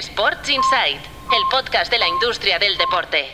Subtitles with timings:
[0.00, 3.26] Sports Insight, el podcast de la industria del deporte.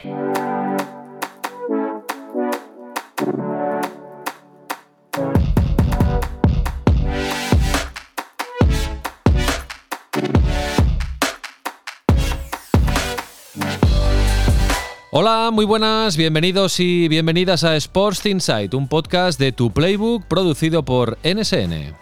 [15.13, 20.85] Hola, muy buenas, bienvenidos y bienvenidas a Sports Insight, un podcast de Tu Playbook producido
[20.85, 21.97] por NSN.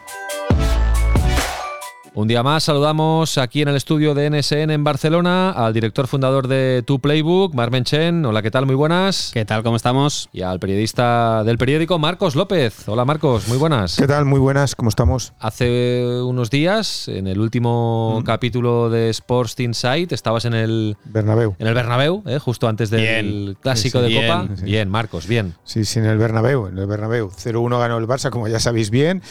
[2.19, 6.49] Un día más saludamos aquí en el estudio de NSN en Barcelona al director fundador
[6.49, 8.27] de Tu Playbook, Marmen Chen.
[8.27, 8.67] Hola, ¿qué tal?
[8.67, 9.31] Muy buenas.
[9.33, 9.63] ¿Qué tal?
[9.63, 10.29] ¿Cómo estamos?
[10.33, 12.89] Y al periodista del periódico, Marcos López.
[12.89, 13.95] Hola, Marcos, muy buenas.
[13.97, 14.25] ¿Qué tal?
[14.25, 15.33] Muy buenas, ¿cómo estamos?
[15.39, 21.55] Hace unos días, en el último capítulo de Sports Insight, estabas en el Bernabéu.
[21.61, 22.41] En el Bernabéu, ¿eh?
[22.41, 23.01] justo antes del
[23.45, 23.57] Bien.
[23.61, 24.21] clásico Sí, de.
[24.21, 24.43] Copa.
[24.43, 24.65] Bien, sí.
[24.65, 25.55] Bien, Marcos, bien.
[25.63, 27.31] Sí, sí, en el Bernabéu, en el Bernabéu.
[27.31, 29.23] 0-1 ganó el Barça, como ya sabéis bien.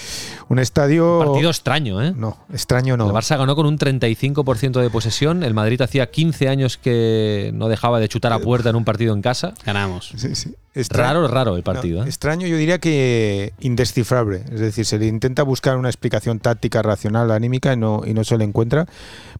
[0.48, 1.20] Un estadio...
[1.20, 2.13] Partido extraño, ¿eh?
[2.16, 3.08] No, extraño no.
[3.08, 5.44] El Barça ganó con un 35% de posesión.
[5.44, 9.13] El Madrid hacía 15 años que no dejaba de chutar a puerta en un partido
[9.13, 9.54] en casa.
[9.65, 10.12] Ganamos.
[10.15, 10.54] Sí, sí.
[10.76, 12.04] Extra- Raro, raro el no, partido.
[12.04, 12.07] ¿eh?
[12.07, 14.43] extraño, yo diría que indescifrable.
[14.52, 18.24] Es decir, se le intenta buscar una explicación táctica, racional, anímica y no, y no
[18.24, 18.85] se le encuentra.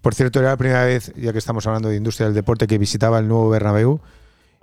[0.02, 2.78] Por cierto, era la primera vez, ya que estamos hablando de industria del deporte, que
[2.80, 4.00] visitaba el nuevo Bernabéu.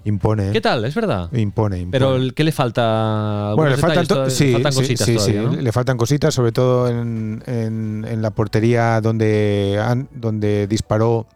[0.07, 0.53] Impone.
[0.53, 0.85] ¿Qué tal?
[0.85, 1.31] Es verdad.
[1.33, 1.91] Impone, impone.
[1.93, 3.53] Pero ¿qué le falta?
[3.57, 5.63] Bueno, le ¿Algunos faltan, to- sí, faltan sí, cositas sí, todavía, sí, ¿no?
[5.63, 9.81] le faltan cositas, sobre todo en, en- en la portería donde,
[10.13, 11.27] donde disparó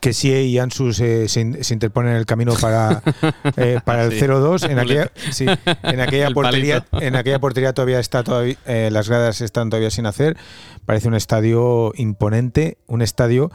[0.00, 3.00] que sí y Ansu se, se in- se interponen en el camino para,
[3.56, 4.18] eh, para el Sí.
[4.26, 4.68] 0-2.
[4.70, 5.46] En aquella, sí,
[5.84, 9.90] en aquella El portería, en aquella portería todavía está todavía, eh, las gradas están todavía
[9.90, 10.36] sin hacer.
[10.86, 13.50] Parece un estadio imponente, un estadio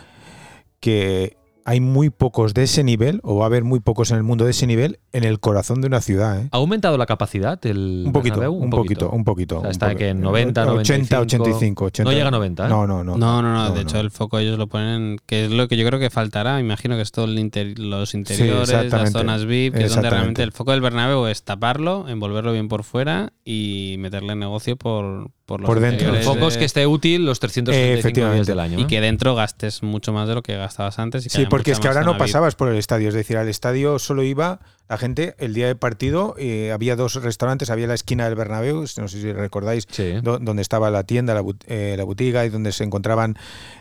[0.79, 4.23] que hay muy pocos de ese nivel, o va a haber muy pocos en el
[4.23, 6.39] mundo de ese nivel, en el corazón de una ciudad.
[6.41, 6.49] ¿eh?
[6.51, 8.53] ¿Ha aumentado la capacidad el Un poquito, Bernabéu?
[8.63, 9.57] un poquito, un poquito.
[9.59, 11.21] O sea, está que en 90, 80, 95.
[11.21, 12.09] 85, 80.
[12.11, 12.69] No llega a 90, ¿eh?
[12.69, 13.17] No, no, no.
[13.17, 13.69] No, no, no.
[13.69, 14.01] de no, hecho, no.
[14.01, 16.59] el foco ellos lo ponen, que es lo que yo creo que faltará.
[16.59, 20.43] Imagino que es todo el inter- los interiores, las zonas VIP, que es donde realmente
[20.43, 25.59] el foco del Bernabéu es taparlo, envolverlo bien por fuera y meterle negocio por, por
[25.61, 26.09] los Por dentro.
[26.15, 28.79] El es que esté útil los 365 días del año.
[28.79, 31.25] y que dentro gastes mucho más de lo que gastabas antes.
[31.25, 33.09] Y que Sí, porque es que ahora no pasabas por el estadio.
[33.09, 36.35] Es decir, al estadio solo iba la gente el día de partido.
[36.37, 37.71] eh, había dos restaurantes.
[37.71, 40.13] Había la esquina del Bernabéu, no sé si recordáis, Sí.
[40.21, 43.35] do- donde estaba la tienda, la, but- eh, la botiga y donde se encontraban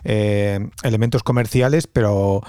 [0.04, 2.42] eh, elementos comerciales, pero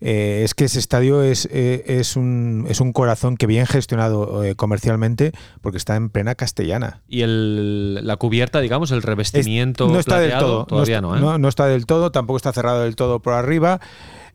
[0.00, 4.44] eh, es que ese estadio es, eh, es, un, es un corazón que bien gestionado
[4.44, 7.00] eh, comercialmente porque está en plena castellana.
[7.08, 10.66] Y el, la cubierta, digamos, el revestimiento no está del todo.
[10.66, 11.38] todavía no, no, está, ¿eh?
[11.38, 13.80] no está del todo, tampoco está cerrado del todo por arriba.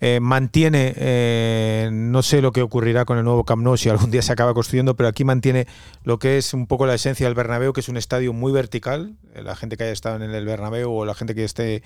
[0.04, 4.10] Eh, mantiene, eh, no sé lo que ocurrirá con el nuevo Camp Nou si algún
[4.10, 5.68] día se acaba construyendo, pero aquí mantiene
[6.04, 9.14] lo que es un poco la esencia del Bernabéu, que es un estadio muy vertical.
[9.36, 11.84] Eh, La gente que haya estado en el Bernabéu o la gente que esté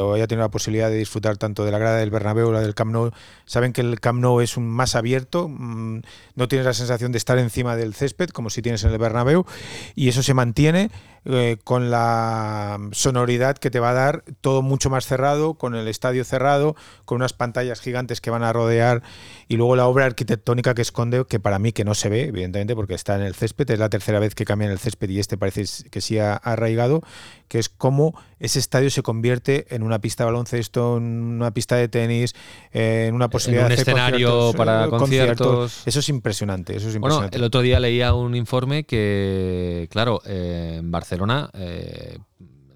[0.00, 2.60] o haya tenido la posibilidad de disfrutar tanto de la grada del Bernabéu o la
[2.60, 3.12] del Camp Nou,
[3.46, 6.00] saben que el Camp Nou es un más abierto, mm,
[6.34, 9.46] no tienes la sensación de estar encima del césped como si tienes en el Bernabéu
[9.94, 10.90] y eso se mantiene
[11.28, 15.88] eh, con la sonoridad que te va a dar todo mucho más cerrado, con el
[15.88, 19.02] estadio cerrado, con unas pantallas gigantes que van a rodear
[19.48, 22.74] y luego la obra arquitectónica que esconde, que para mí que no se ve, evidentemente,
[22.74, 25.38] porque está en el césped, es la tercera vez que cambian el césped y este
[25.38, 27.02] parece que sí ha arraigado,
[27.46, 31.76] que es cómo ese estadio se convierte en una pista de baloncesto, en una pista
[31.76, 32.34] de tenis,
[32.72, 35.82] eh, en una posibilidad un de hacer escenario conciertos, para eh, conciertos.
[35.86, 37.38] Eso es impresionante, eso es Bueno, impresionante.
[37.38, 42.18] el otro día leía un informe que, claro, eh, en Barcelona eh,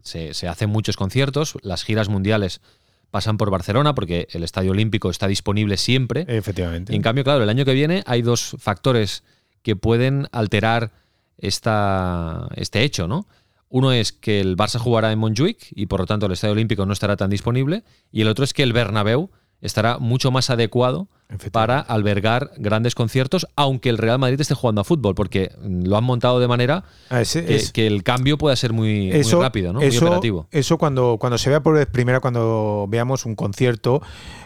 [0.02, 2.60] se, se hacen muchos conciertos, las giras mundiales
[3.10, 6.24] pasan por Barcelona porque el Estadio Olímpico está disponible siempre.
[6.28, 6.92] Efectivamente.
[6.92, 9.22] Y en cambio, claro, el año que viene hay dos factores
[9.62, 10.92] que pueden alterar
[11.38, 13.26] esta, este hecho, ¿no?
[13.68, 16.86] Uno es que el Barça jugará en Montjuic y por lo tanto el Estadio Olímpico
[16.86, 17.84] no estará tan disponible.
[18.10, 19.30] Y el otro es que el Bernabéu
[19.62, 21.08] estará mucho más adecuado
[21.52, 26.02] para albergar grandes conciertos, aunque el Real Madrid esté jugando a fútbol, porque lo han
[26.04, 29.80] montado de manera Ah, ese- que, es- que el cambio pueda ser muy, rápido, ¿no?
[29.80, 30.46] eso, muy operativo.
[30.50, 34.02] eso cuando, cuando se vea por vez primera, cuando veamos un concierto,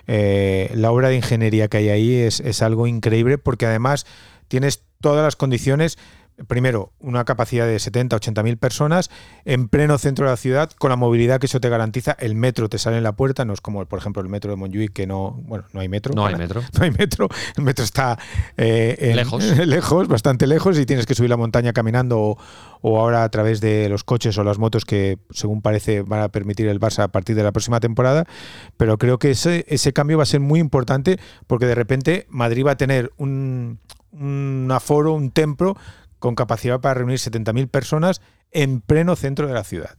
[0.07, 4.07] eh, la obra de ingeniería que hay ahí es, es algo increíble porque además
[4.49, 5.99] tienes todas las condiciones.
[6.49, 9.09] Primero, una capacidad de 70, 80 mil personas
[9.45, 12.17] en pleno centro de la ciudad, con la movilidad que eso te garantiza.
[12.19, 14.57] El metro te sale en la puerta, no es como, por ejemplo, el metro de
[14.57, 16.13] Montjuic, que no, bueno, no hay metro.
[16.13, 16.61] No hay metro.
[16.79, 17.29] No hay metro.
[17.57, 18.19] El metro está
[18.57, 19.45] eh, en- Lejos.
[19.67, 22.39] lejos, bastante lejos, y tienes que subir la montaña caminando o,
[22.81, 26.29] o ahora a través de los coches o las motos que, según parece, van a
[26.31, 28.25] permitir el Barça a partir de la próxima temporada.
[28.77, 32.67] Pero creo que ese, ese cambio va a ser muy importante porque de repente Madrid
[32.67, 33.79] va a tener un,
[34.13, 35.77] un aforo, un templo
[36.19, 38.21] con capacidad para reunir 70.000 personas
[38.51, 39.95] en pleno centro de la ciudad.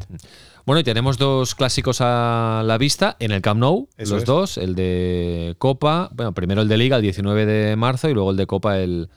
[0.66, 4.28] Bueno, y tenemos dos clásicos a la vista en el Camp Nou, Eso los es.
[4.28, 8.32] dos, el de Copa, bueno, primero el de Liga el 19 de marzo y luego
[8.32, 9.10] el de Copa el,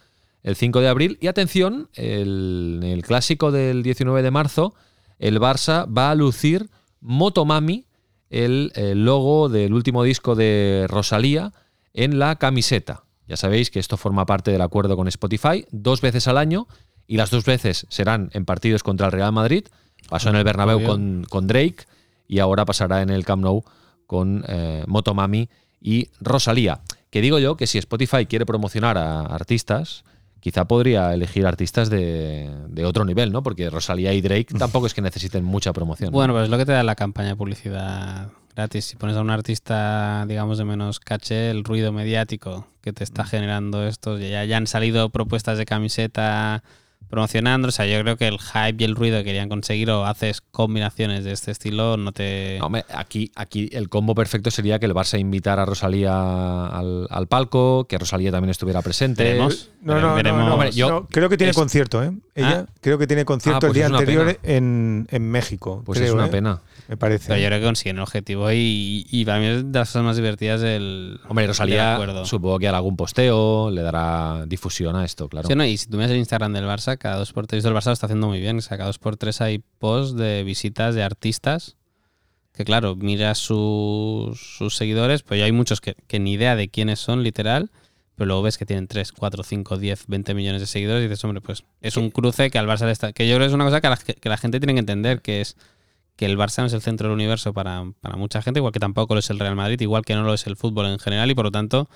[0.42, 1.18] el 5 de abril.
[1.20, 4.74] Y atención, el, el clásico del 19 de marzo,
[5.18, 6.68] el Barça va a lucir
[7.00, 7.86] Motomami,
[8.28, 11.52] el, el logo del último disco de Rosalía,
[11.94, 13.04] en la camiseta.
[13.26, 16.66] Ya sabéis que esto forma parte del acuerdo con Spotify, dos veces al año,
[17.08, 19.66] y las dos veces serán en partidos contra el Real Madrid.
[20.08, 21.87] Pasó en el Bernabéu con, con Drake
[22.28, 23.64] y ahora pasará en el Camp Nou
[24.06, 25.49] con eh, Motomami
[25.81, 26.81] y Rosalía.
[27.10, 30.05] Que digo yo que si Spotify quiere promocionar a artistas,
[30.40, 33.43] quizá podría elegir artistas de, de otro nivel, ¿no?
[33.43, 36.11] Porque Rosalía y Drake tampoco es que necesiten mucha promoción.
[36.11, 36.16] ¿no?
[36.16, 38.84] Bueno, pues es lo que te da la campaña de publicidad gratis.
[38.84, 43.08] Si pones a un artista, digamos, de menos caché, el ruido mediático que te Mm.
[43.08, 46.62] está generando esto, ya, ya han salido propuestas de camiseta
[47.08, 50.05] promocionando, o sea, yo creo que el hype y el ruido que querían conseguir o
[50.06, 52.56] haces combinaciones de este estilo, no te...
[52.60, 57.06] No, hombre, aquí, aquí el combo perfecto sería que el Barça invitara a Rosalía al,
[57.10, 59.25] al palco, que Rosalía también estuviera presente.
[59.25, 59.70] Veremos.
[59.82, 60.40] No, no, Veremos.
[60.40, 62.12] no, no, Hombre, yo- no, creo que tiene es- concierto, ¿eh?
[62.38, 62.73] Ella Ah.
[62.81, 65.82] creo que tiene concierto Ah, el pues día es una anterior en, en México.
[65.85, 66.31] Pues creo, es una ¿eh?
[66.31, 66.62] pena.
[66.88, 67.29] Me parece.
[67.29, 70.05] Pero yo creo que consiguen el objetivo y, y para mí es de las cosas
[70.05, 71.20] más divertidas el...
[71.29, 72.25] Hombre, el Rosalía acuerdo.
[72.25, 75.49] supongo que hará algún posteo, le dará difusión a esto, claro.
[75.49, 77.75] Sí, no, y si tú miras el Instagram del Barça, cada dos por tres, el
[77.75, 78.58] Barça lo está haciendo muy bien.
[78.58, 81.76] O sea, cada dos por tres hay posts de visitas de artistas.
[82.55, 86.69] Que claro, miras sus, sus seguidores, pues ya hay muchos que, que ni idea de
[86.69, 87.70] quiénes son, literal.
[88.18, 91.22] Pero luego ves que tienen 3, 4, 5, 10, 20 millones de seguidores y dices,
[91.22, 93.12] hombre, pues es un cruce que al Barça le está.
[93.12, 95.22] Que yo creo que es una cosa que la, que la gente tiene que entender,
[95.22, 95.56] que es
[96.16, 98.80] que el Barça no es el centro del universo para, para mucha gente, igual que
[98.80, 101.30] tampoco lo es el Real Madrid, igual que no lo es el fútbol en general,
[101.30, 101.88] y por lo tanto,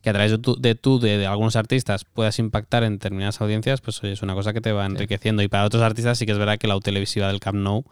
[0.00, 3.38] que a través de tú, de, tú, de, de algunos artistas, puedas impactar en determinadas
[3.42, 5.42] audiencias, pues oye, es una cosa que te va enriqueciendo.
[5.42, 7.84] Y para otros artistas sí que es verdad que la televisiva del Camp Nou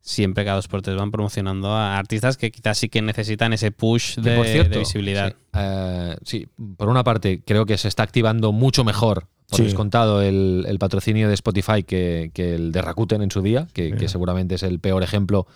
[0.00, 3.70] siempre cada dos por tres van promocionando a artistas que quizás sí que necesitan ese
[3.70, 5.30] push de, por cierto, de visibilidad.
[5.32, 9.64] Sí, eh, sí, por una parte, creo que se está activando mucho mejor, por Sí.
[9.64, 14.08] descontado, el, el patrocinio de Spotify que, que el de Rakuten en su día, que,
[14.08, 15.46] seguramente es el peor ejemplo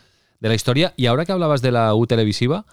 [0.41, 0.93] de la historia.
[0.96, 2.67] Y ahora que hablabas de la U televisiva,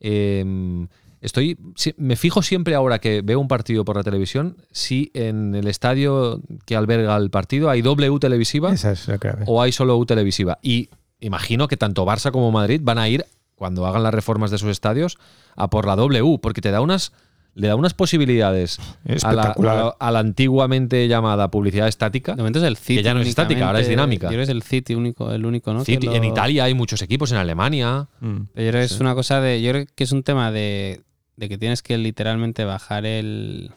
[0.00, 0.86] eh,
[1.20, 1.58] estoy,
[1.96, 6.40] me fijo siempre ahora que veo un partido por la televisión, si en el estadio
[6.66, 9.44] que alberga el partido hay doble U televisiva Esa es la clave.
[9.46, 10.58] o hay solo U televisiva.
[10.62, 10.88] Y
[11.20, 13.24] imagino que tanto Barça como Madrid van a ir,
[13.54, 15.18] cuando hagan las reformas de sus estadios,
[15.56, 17.12] a por la W, porque te da unas,
[17.54, 19.76] le da unas posibilidades a la, Espectacular.
[19.78, 22.32] a la- a la antiguamente llamada publicidad estática.
[22.32, 23.02] De momento es el City.
[23.02, 24.26] ya no es estática, ahora es dinámica.
[24.26, 25.84] Yo creo que es el City único, el único, ¿no?
[25.86, 28.08] Sí, Que En Italia hay muchos equipos, en Alemania.
[28.20, 28.36] Mm.
[28.52, 29.62] Pero yo creo que es una cosa de.
[29.62, 31.00] Yo creo que es un tema de,
[31.36, 33.70] de que tienes que literalmente bajar el.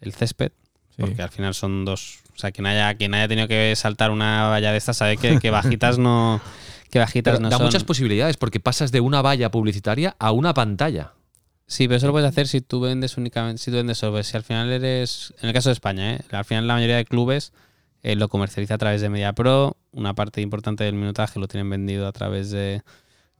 [0.00, 0.52] el césped.
[0.96, 1.02] Sí.
[1.02, 2.20] Porque al final son dos.
[2.38, 5.40] O sea, quien haya, quien haya tenido que saltar una valla de estas sabe que,
[5.40, 6.40] que bajitas no.
[6.88, 7.66] Que bajitas Pero no da son.
[7.66, 11.14] muchas posibilidades porque pasas de una valla publicitaria a una pantalla.
[11.66, 14.24] Sí, pero eso lo puedes hacer si tú vendes únicamente, si tú vendes software.
[14.24, 16.20] Si al final eres, en el caso de España, ¿eh?
[16.30, 17.52] al final la mayoría de clubes
[18.04, 21.68] eh, lo comercializa a través de Media Pro, una parte importante del minutaje lo tienen
[21.68, 22.82] vendido a través de,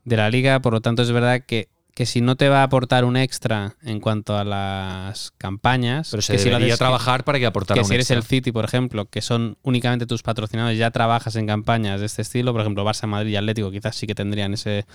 [0.03, 1.69] de la liga, por lo tanto es verdad que,
[1.99, 6.21] que si no te va a aportar un extra en cuanto a las campañas, Pero
[6.21, 8.53] se que si lo haces- trabajar para que aportara que un si eres el City,
[8.53, 12.61] por ejemplo, que son únicamente tus patrocinadores, ya trabajas en campañas de este estilo, por
[12.61, 14.85] ejemplo, Barça, Madrid y Atlético quizás sí que tendrían ese,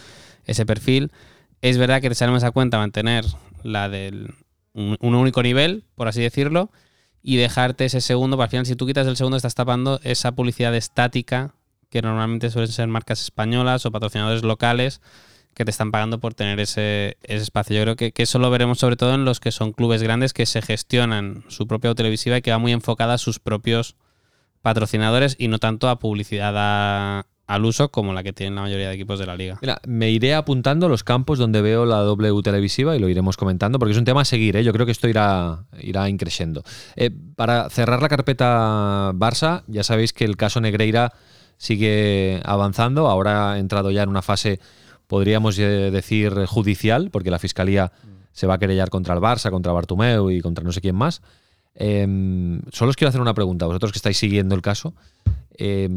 [0.47, 1.13] ese perfil.
[1.61, 3.27] Es verdad que te sale más a cuenta mantener
[3.63, 4.33] la del
[4.73, 6.71] un, un único nivel, por así decirlo,
[7.23, 10.33] y dejarte ese segundo, para al final si tú quitas el segundo estás tapando esa
[10.33, 11.53] publicidad estática
[11.91, 15.03] que normalmente suelen ser marcas españolas o patrocinadores locales
[15.55, 17.77] que te están pagando por tener ese, espacio.
[17.77, 20.47] Yo creo que, eso lo veremos sobre todo en los que son clubes grandes que
[20.47, 23.97] se gestionan su propia televisiva y que va muy enfocada a sus propios
[24.63, 28.95] patrocinadores y no tanto a publicidad al uso como la que tienen la mayoría de
[28.95, 29.59] equipos de la liga.
[29.61, 33.79] Mira, me iré apuntando los campos donde veo la W televisiva y lo iremos comentando
[33.79, 34.65] porque es un tema a seguir, ¿eh?
[34.65, 36.63] yo creo que esto irá, irá increciendo.
[36.97, 41.13] Eh, para cerrar la carpeta Barça, ya sabéis que el caso Negreira
[41.59, 44.61] sigue avanzando, ahora ha entrado ya en una fase,
[45.07, 47.93] podríamos eh, decir, judicial, porque la Fiscalía
[48.33, 51.23] se va a querellar contra el Barça, contra Bartumeu y contra no sé quién más.
[51.75, 52.07] Eh,
[52.73, 54.95] solo os quiero hacer una pregunta, vosotros que estáis siguiendo el caso.
[55.57, 55.89] Eh,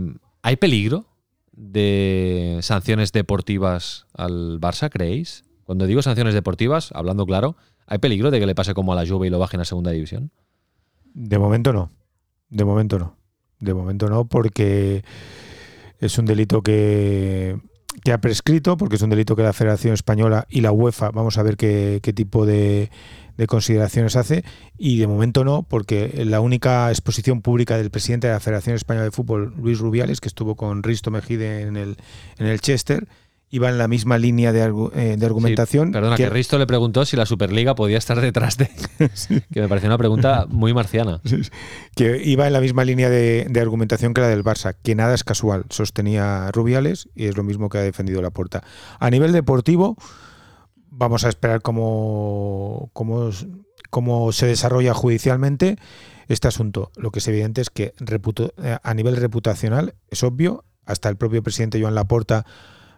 [0.42, 1.06] ¿Hay peligro
[1.52, 5.44] de sanciones deportivas al Barça, creéis?
[5.64, 9.08] Cuando digo sanciones deportivas, hablando claro, ¿hay peligro de que le pase como a la
[9.08, 10.32] Juve y lo bajen a segunda división?
[11.14, 11.90] De momento no.
[12.50, 13.18] De momento no.
[13.60, 15.04] De momento no, porque
[16.00, 17.60] es un delito que,
[18.04, 21.38] que ha prescrito, porque es un delito que la Federación Española y la UEFA, vamos
[21.38, 22.90] a ver qué, qué tipo de,
[23.38, 24.44] de consideraciones hace.
[24.78, 29.06] Y de momento no, porque la única exposición pública del presidente de la Federación Española
[29.06, 31.98] de Fútbol, Luis Rubiales, que estuvo con Risto Mejide en el,
[32.38, 33.08] en el Chester,
[33.50, 34.62] iba en la misma línea de,
[34.94, 35.92] eh, de argumentación.
[35.92, 38.70] perdona, que, Risto le preguntó si la Superliga podía estar detrás de.
[39.52, 41.22] Que me pareció una pregunta muy marciana.
[41.96, 45.16] Que iba en la misma línea de, de, argumentación que la del Barça, que nada
[45.16, 48.64] es casual, sostenía Rubiales y es lo mismo que ha defendido la puerta.
[49.00, 49.98] A nivel deportivo
[50.98, 53.30] vamos a esperar cómo, cómo,
[53.90, 55.78] cómo se desarrolla judicialmente
[56.28, 56.92] este asunto.
[56.98, 61.44] Lo que es evidente es que eh, a nivel reputacional es obvio, hasta el propio
[61.44, 62.46] presidente Joan Laporta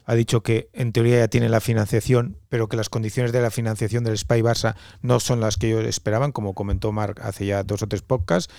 [0.10, 3.52] ha dicho que en teoría ya tiene la financiación, pero que las condiciones de la
[3.52, 4.74] financiación del Spy Barça
[5.04, 8.52] no son las que ellos esperaban, como comentó Marc hace ya dos o tres podcasts.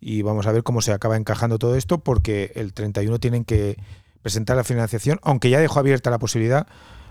[0.00, 3.76] Y vamos a ver cómo se acaba encajando todo esto, porque el 31 tienen que
[4.20, 6.66] presentar la financiación, aunque ya dejó abierta la posibilidad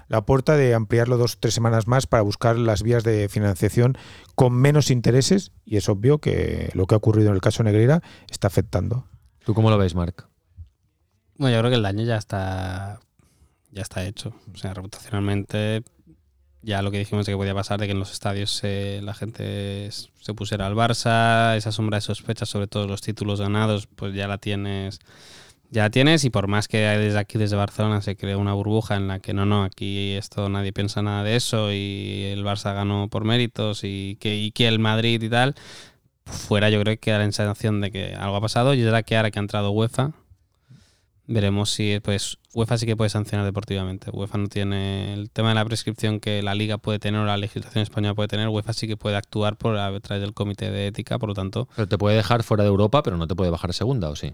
[0.10, 3.98] la puerta de ampliarlo dos o tres semanas más para buscar las vías de financiación
[4.36, 8.04] con menos intereses y es obvio que lo que ha ocurrido en el caso Negreira
[8.30, 9.08] está afectando.
[9.46, 10.28] ¿Tú cómo lo ves, Marc?
[11.38, 13.00] Bueno, yo creo que el daño ya está
[13.76, 14.34] ya está hecho.
[14.54, 15.84] O sea, reputacionalmente
[16.64, 19.92] ya lo que dijimos de que podía pasar de que en los estadios la gente
[19.92, 24.28] se pusiera al Barça, esa sombra de sospecha sobre todos los títulos ganados, pues ya
[24.28, 25.00] la tienes
[25.70, 29.08] ya tienes y por más que desde aquí, desde Barcelona, se cree una burbuja en
[29.08, 33.10] la que no, no, aquí esto nadie piensa nada de eso y el Barça ganó
[33.10, 35.56] por méritos y que, que el Madrid y tal,
[36.26, 39.04] fuera yo creo que da la sensación de que algo ha pasado y es la
[39.04, 40.14] que ahora que ha entrado UEFA,
[41.28, 44.10] veremos si pues UEFA sí que puede sancionar deportivamente.
[44.12, 47.38] UEFA no tiene el tema de la prescripción que la liga puede tener o la
[47.38, 48.48] legislación española puede tener.
[48.50, 51.68] UEFA sí que puede actuar por a través del comité de ética, por lo tanto.
[51.76, 54.16] Pero te puede dejar fuera de Europa, pero no te puede bajar a segunda, ¿o
[54.16, 54.34] sí?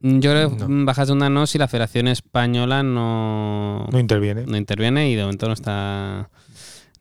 [0.00, 4.44] Mm, yo creo que bajas de una no si la Federación Española no, no interviene.
[4.46, 6.30] No interviene y de momento no está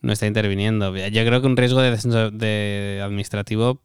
[0.02, 0.96] no está interviniendo.
[0.96, 3.82] Yo creo que un riesgo de descenso de administrativo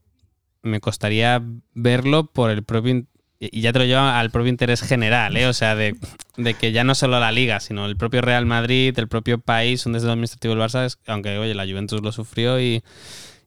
[0.63, 1.43] me costaría
[1.75, 3.05] verlo por el propio
[3.39, 5.47] y ya te lo lleva al propio interés general, ¿eh?
[5.47, 5.97] o sea, de,
[6.59, 9.93] que ya no solo la liga, sino el propio Real Madrid, el propio país, un
[9.93, 12.83] desde administrativo del Barça, aunque oye, la Juventus lo sufrió y,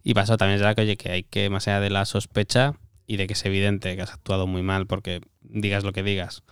[0.04, 2.76] y pasó también ya que oye, que hay que, más allá de la sospecha,
[3.08, 6.44] y de que es evidente que has actuado muy mal porque digas lo que digas,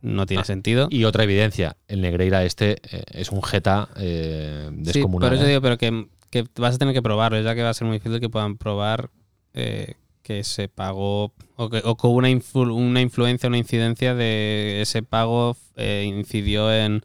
[0.00, 0.88] no tiene ah, sentido.
[0.90, 5.30] Y otra evidencia, el Negreira este eh, es un jeta eh, descomunal.
[5.30, 5.48] Sí, por eso ¿eh?
[5.48, 7.98] digo, pero que, que, vas a tener que probarlo, ya que va a ser muy
[7.98, 9.10] difícil que puedan probar
[9.54, 15.56] eh, que se pagó o que, o una, una influencia, una incidencia de ese pago
[15.76, 17.02] incidió en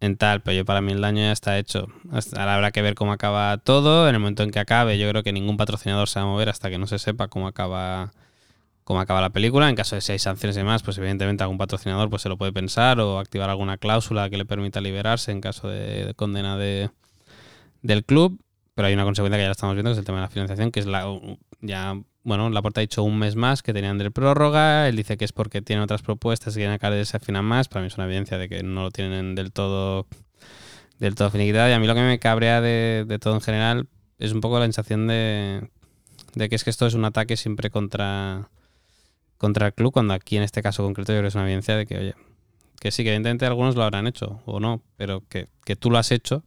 [0.00, 1.88] en tal, pero yo para mí el daño ya está hecho.
[2.36, 4.08] Ahora habrá que ver cómo acaba todo.
[4.08, 6.48] En el momento en que acabe, yo creo que ningún patrocinador se va a mover
[6.48, 8.12] hasta que no se sepa cómo acaba
[8.84, 9.68] cómo acaba la película.
[9.68, 12.36] En caso de si hay sanciones y demás, pues evidentemente algún patrocinador pues se lo
[12.38, 16.90] puede pensar o activar alguna cláusula que le permita liberarse en caso de, condena de,
[17.82, 18.40] del club.
[18.74, 20.70] Pero hay una consecuencia que ya estamos viendo, que es el tema de la financiación,
[20.70, 21.06] que es la
[21.62, 24.88] ya bueno, la puerta ha dicho un mes más que tenían de prórroga.
[24.88, 27.68] Él dice que es porque tiene otras propuestas y quieren acabar de ese final más.
[27.68, 30.08] Para mí es una evidencia de que no lo tienen del todo
[30.98, 31.68] del todo finiquitado.
[31.68, 34.64] Y a mí lo que me cabrea de, todo en general es un poco la
[34.64, 35.70] sensación de,
[36.34, 38.50] de, que es que esto es un ataque siempre contra,
[39.38, 41.76] contra el club, cuando aquí en este caso concreto yo creo que es una evidencia
[41.76, 42.14] de que, oye,
[42.80, 45.98] que sí, que evidentemente algunos lo habrán hecho o no, pero que, que tú lo
[45.98, 46.42] has hecho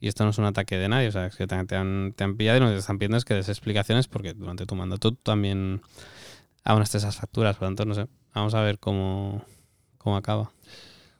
[0.00, 2.24] y esto no es un ataque de nadie, o sea, es que te, han, te
[2.24, 5.18] han pillado y te están pidiendo es que des explicaciones porque durante tu mandato tú
[5.22, 5.80] también
[6.64, 9.44] abonaste esas facturas, por lo tanto, no sé, vamos a ver cómo,
[9.98, 10.50] cómo acaba.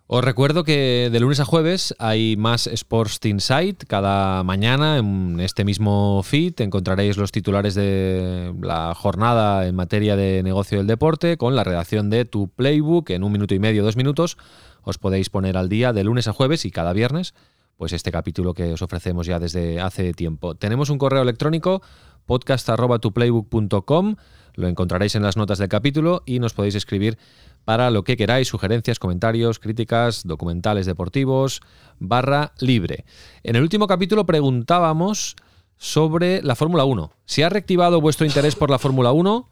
[0.09, 3.83] Os recuerdo que de lunes a jueves hay más Sports Insight.
[3.89, 10.45] Cada mañana en este mismo feed encontraréis los titulares de la jornada en materia de
[10.45, 13.97] negocio del deporte con la redacción de tu playbook en un minuto y medio, dos
[13.97, 14.39] minutos.
[14.83, 17.35] Os podéis poner al día de lunes a jueves y cada viernes
[17.77, 20.55] pues este capítulo que os ofrecemos ya desde hace tiempo.
[20.55, 21.83] Tenemos un correo electrónico
[22.27, 24.17] podcast.tuplaybook.com,
[24.55, 27.19] lo encontraréis en las notas del capítulo y nos podéis escribir
[27.65, 31.61] para lo que queráis, sugerencias, comentarios, críticas, documentales deportivos,
[31.99, 33.05] barra libre.
[33.43, 35.37] En el último capítulo preguntábamos
[35.77, 37.13] sobre la Fórmula 1.
[37.27, 39.51] Si ha reactivado vuestro interés por la Fórmula 1,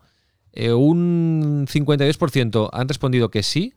[0.52, 3.74] eh, un 52% han respondido que sí,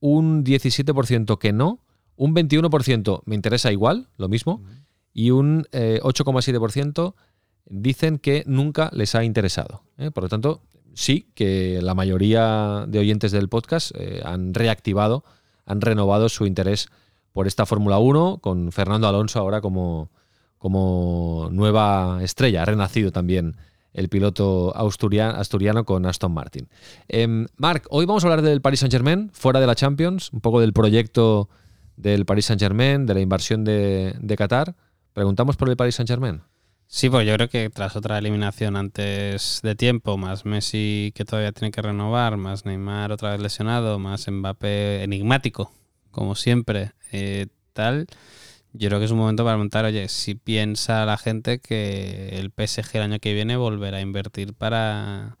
[0.00, 1.80] un 17% que no,
[2.16, 4.62] un 21% me interesa igual, lo mismo,
[5.12, 7.16] y un 8,7% eh,
[7.66, 9.82] dicen que nunca les ha interesado.
[9.98, 10.10] ¿eh?
[10.10, 10.62] Por lo tanto,
[10.94, 15.24] sí que la mayoría de oyentes del podcast eh, han reactivado,
[15.64, 16.88] han renovado su interés
[17.32, 20.10] por esta Fórmula 1, con Fernando Alonso ahora como,
[20.58, 22.62] como nueva estrella.
[22.62, 23.56] Ha renacido también
[23.92, 26.68] el piloto asturiano, asturiano con Aston Martin.
[27.08, 30.60] Eh, Marc, hoy vamos a hablar del Paris Saint-Germain, fuera de la Champions, un poco
[30.60, 31.48] del proyecto
[31.96, 34.74] del Paris Saint-Germain, de la inversión de, Qatar.
[35.12, 36.42] ¿Preguntamos por el Paris Saint-Germain?
[36.88, 41.52] Sí, pues yo creo que tras otra eliminación antes de tiempo, más Messi que todavía
[41.52, 45.72] tiene que renovar, más Neymar otra vez lesionado, más Mbappé enigmático,
[46.12, 48.06] como siempre, eh, tal,
[48.78, 52.50] yo creo que es un momento para preguntar, oye, si piensa la gente que el
[52.50, 55.38] PSG el año que viene volverá a invertir para,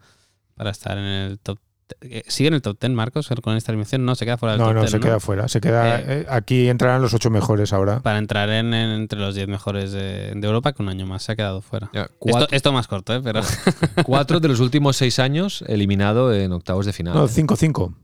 [0.54, 1.58] para estar en el top
[2.26, 4.04] ¿Sigue en el top 10, Marcos, con esta eliminación?
[4.04, 5.48] No, se queda fuera del No, top no, 10, se queda fuera.
[5.48, 8.00] Se queda, Eh, eh, aquí entrarán los ocho mejores ahora.
[8.00, 11.22] Para entrar en, en- entre los 10 mejores de, de Europa, que un año más
[11.22, 11.90] se ha quedado fuera.
[11.94, 13.20] Ya, Esto, cuatro, esto más corto, ¿eh?
[13.22, 13.40] Pero
[14.04, 17.14] cuatro de los últimos seis años eliminado en octavos de final.
[17.14, 17.94] No, 5-5.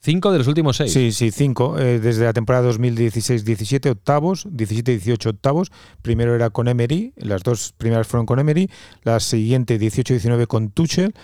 [0.00, 0.92] Cinco de los últimos seis.
[0.92, 1.76] Sí, sí, 5.
[1.76, 5.72] desde la temporada 2016-17, octavos, 17-18 octavos.
[6.02, 8.70] Primero era con Emery, las dos primeras fueron con Emery,
[9.02, 11.14] la siguiente 18-19 con Tuchel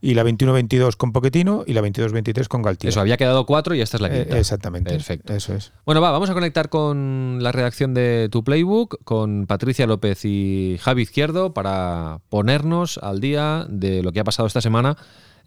[0.00, 2.90] y la 21-22 con Pochettino y la 22-23 con Galtier.
[2.90, 4.38] Eso, había quedado cuatro y esta es la Eh, quinta.
[4.38, 4.90] exactamente.
[4.90, 5.34] Perfecto.
[5.34, 5.72] Eso es.
[5.84, 10.76] Bueno, va, vamos a conectar con la redacción de Tu Playbook, con Patricia López y
[10.80, 14.96] Javi Izquierdo para ponernos al día de lo que ha pasado esta semana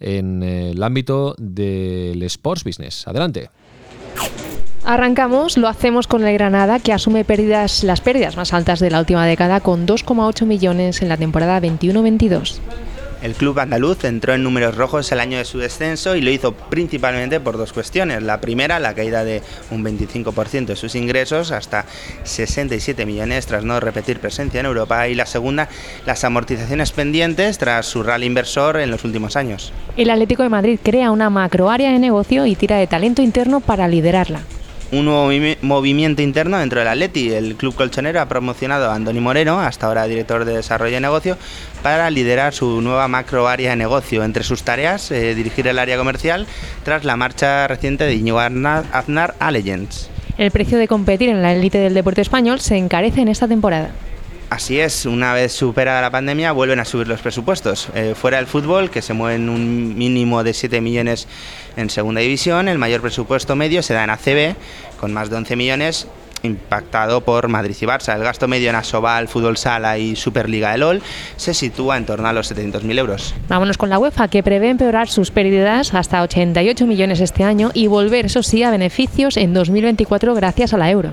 [0.00, 3.06] en el ámbito del sports business.
[3.06, 3.50] Adelante.
[4.84, 8.98] Arrancamos, lo hacemos con el Granada, que asume pérdidas, las pérdidas más altas de la
[8.98, 12.58] última década, con 2,8 millones en la temporada 21-22.
[13.22, 16.54] El club andaluz entró en números rojos el año de su descenso y lo hizo
[16.54, 18.22] principalmente por dos cuestiones.
[18.22, 21.84] La primera, la caída de un 25% de sus ingresos hasta
[22.24, 25.68] 67 millones tras no repetir presencia en Europa y la segunda,
[26.06, 29.72] las amortizaciones pendientes tras su rally inversor en los últimos años.
[29.98, 33.86] El Atlético de Madrid crea una macroárea de negocio y tira de talento interno para
[33.86, 34.40] liderarla.
[34.92, 37.32] Un nuevo movi- movimiento interno dentro del Atleti.
[37.32, 41.38] El club colchonero ha promocionado a Andoni Moreno, hasta ahora director de desarrollo de negocio,
[41.82, 44.24] para liderar su nueva macro área de negocio.
[44.24, 46.46] Entre sus tareas, eh, dirigir el área comercial
[46.84, 50.10] tras la marcha reciente de Iñigo Aznar a Legends.
[50.38, 53.90] El precio de competir en la élite del deporte español se encarece en esta temporada.
[54.50, 57.88] Así es, una vez superada la pandemia vuelven a subir los presupuestos.
[57.94, 61.28] Eh, fuera del fútbol, que se mueven un mínimo de 7 millones
[61.76, 64.56] en segunda división, el mayor presupuesto medio se da en ACB,
[64.98, 66.08] con más de 11 millones,
[66.42, 68.16] impactado por Madrid y Barça.
[68.16, 71.02] El gasto medio en Asobal, Fútbol Sala y Superliga de LOL
[71.36, 73.34] se sitúa en torno a los 700.000 euros.
[73.48, 77.86] Vámonos con la UEFA, que prevé empeorar sus pérdidas hasta 88 millones este año y
[77.86, 81.12] volver, eso sí, a beneficios en 2024 gracias a la euro.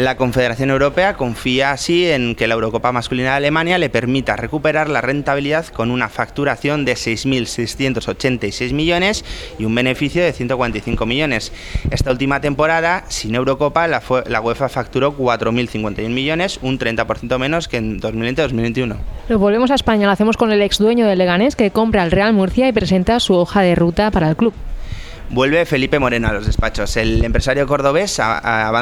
[0.00, 4.88] La Confederación Europea confía así en que la Eurocopa masculina de Alemania le permita recuperar
[4.88, 9.26] la rentabilidad con una facturación de 6.686 millones
[9.58, 11.52] y un beneficio de 145 millones.
[11.90, 14.00] Esta última temporada, sin Eurocopa, la,
[14.40, 18.96] UEFA facturó 4.051 millones, un 30% menos que en 2020-2021.
[19.28, 22.10] Lo volvemos a España, lo hacemos con el ex dueño del Leganés que compra al
[22.10, 24.54] Real Murcia y presenta su hoja de ruta para el club.
[25.32, 26.96] Vuelve Felipe Moreno a los despachos.
[26.96, 28.20] El empresario cordobés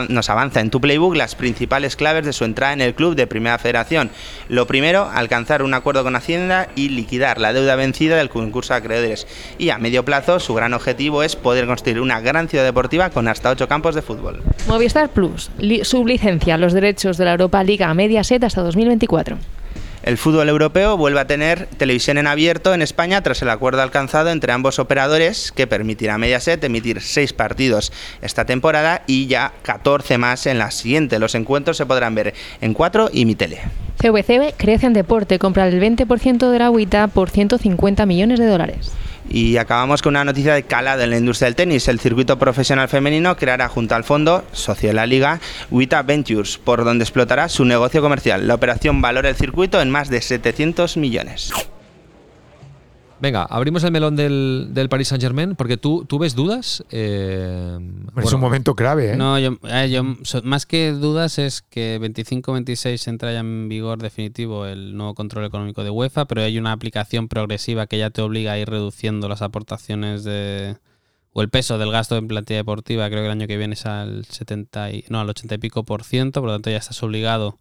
[0.09, 3.27] nos avanza en tu playbook las principales claves de su entrada en el club de
[3.27, 4.11] Primera Federación.
[4.49, 8.79] Lo primero, alcanzar un acuerdo con Hacienda y liquidar la deuda vencida del concurso de
[8.79, 9.27] acreedores.
[9.59, 13.29] Y a medio plazo, su gran objetivo es poder construir una gran ciudad deportiva con
[13.29, 14.43] hasta ocho campos de fútbol.
[14.69, 19.37] Movistar Plus li- sublicencia los derechos de la Europa Liga a Mediaset hasta 2024.
[20.09, 24.31] El fútbol europeo vuelve a tener televisión en abierto en España tras el acuerdo alcanzado
[24.31, 27.93] entre ambos operadores que permitirá a Mediaset emitir seis partidos
[28.23, 31.19] esta temporada y ya 14 más en la siguiente.
[31.19, 33.59] Los encuentros se podrán ver en 4 y Mi Tele.
[34.01, 38.93] CVC crece en deporte, compra el 20% de la agüita por 150 millones de dólares.
[39.29, 41.89] Y acabamos con una noticia de calado en la industria del tenis.
[41.89, 46.85] El circuito profesional femenino creará junto al fondo, socio de la liga, Wita Ventures, por
[46.85, 48.47] donde explotará su negocio comercial.
[48.47, 51.53] La operación valora el circuito en más de 700 millones.
[53.21, 56.85] Venga, abrimos el melón del, del Paris Saint Germain, porque tú, tú ves dudas.
[56.91, 57.79] Eh,
[58.17, 59.13] es un momento clave.
[59.13, 59.17] ¿eh?
[59.17, 60.05] No, yo, eh, yo-
[60.45, 65.83] más que dudas es que 25-26 entra ya en vigor definitivo el nuevo control económico
[65.83, 69.43] de UEFA, pero hay una aplicación progresiva que ya te obliga a ir reduciendo las
[69.43, 70.77] aportaciones de
[71.33, 73.09] o el peso del gasto en plantilla deportiva.
[73.09, 75.85] Creo que el año que viene es al 70 y, no al 80 y pico
[75.85, 77.59] por ciento, por lo tanto ya estás obligado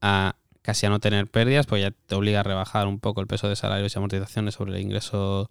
[0.00, 3.26] a casi a no tener pérdidas, pues ya te obliga a rebajar un poco el
[3.26, 5.50] peso de salarios y amortizaciones sobre el ingreso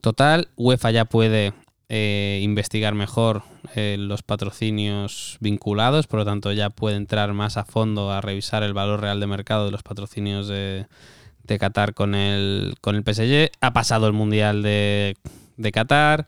[0.00, 0.46] total.
[0.56, 1.52] UEFA ya puede
[1.88, 3.42] eh, investigar mejor
[3.74, 8.62] eh, los patrocinios vinculados, por lo tanto ya puede entrar más a fondo a revisar
[8.62, 10.86] el valor real de mercado de los patrocinios de,
[11.42, 13.50] de Qatar con el, con el PSG.
[13.60, 15.16] Ha pasado el Mundial de,
[15.56, 16.26] de Qatar,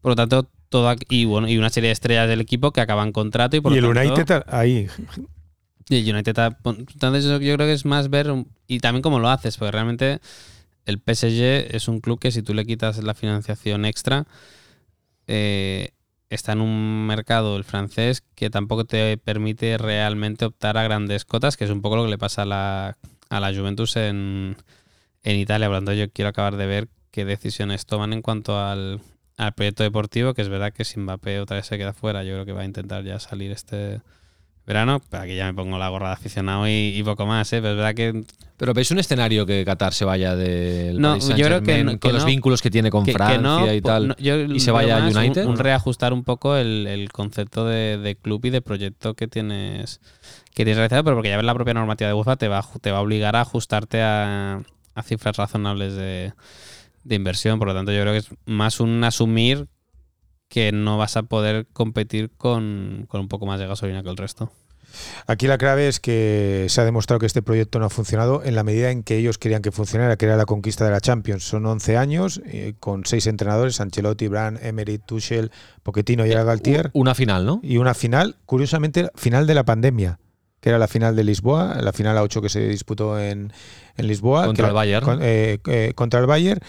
[0.00, 2.80] por lo tanto, todo aquí- y bueno, y una serie de estrellas del equipo que
[2.80, 4.86] acaban contrato y por y el tanto, United ahí.
[5.88, 8.32] Y el United entonces yo creo que es más ver
[8.66, 10.20] y también cómo lo haces, porque realmente
[10.86, 14.26] el PSG es un club que si tú le quitas la financiación extra,
[15.26, 15.90] eh,
[16.30, 21.56] está en un mercado, el francés, que tampoco te permite realmente optar a grandes cotas,
[21.56, 22.96] que es un poco lo que le pasa a la,
[23.30, 24.56] a la Juventus en,
[25.22, 25.68] en Italia.
[25.68, 29.00] Por lo tanto, yo quiero acabar de ver qué decisiones toman en cuanto al,
[29.36, 32.34] al proyecto deportivo, que es verdad que si Mbappé otra vez se queda fuera, yo
[32.34, 34.00] creo que va a intentar ya salir este
[34.66, 37.58] verano, aquí ya me pongo la gorra de aficionado y, y poco más, ¿eh?
[37.60, 38.24] pero es verdad que
[38.56, 42.12] Pero ¿ves un escenario que Qatar se vaya del No, Paris yo creo que con
[42.12, 42.26] los no.
[42.28, 45.00] vínculos que tiene con que- que Francia no, y tal yo y se vaya a
[45.00, 45.44] más un- United?
[45.46, 50.00] Un, reajustar un poco el, el concepto de, de club y de proyecto que tienes
[50.54, 52.90] que tienes realizado, pero porque ya ves la propia normativa de UEFA te va, te
[52.92, 54.62] va a obligar a ajustarte a,
[54.94, 56.32] a cifras razonables de,
[57.02, 57.58] de inversión.
[57.58, 59.66] Por lo tanto, yo creo que es más un asumir
[60.54, 64.16] que no vas a poder competir con, con un poco más de gasolina que el
[64.16, 64.52] resto.
[65.26, 68.54] Aquí la clave es que se ha demostrado que este proyecto no ha funcionado en
[68.54, 71.42] la medida en que ellos querían que funcionara, que era la conquista de la Champions.
[71.42, 75.50] Son 11 años eh, con seis entrenadores, Ancelotti, Brand, Emery, Tuchel,
[75.82, 77.58] Pochettino y ahora Galtier, Una final, ¿no?
[77.64, 80.20] y una final, curiosamente, final de la pandemia,
[80.60, 83.52] que era la final de Lisboa, la final a 8 que se disputó en,
[83.96, 84.46] en Lisboa.
[84.46, 85.04] Contra que el era- Bayern.
[85.04, 86.60] con- eh, eh, contra el Bayern.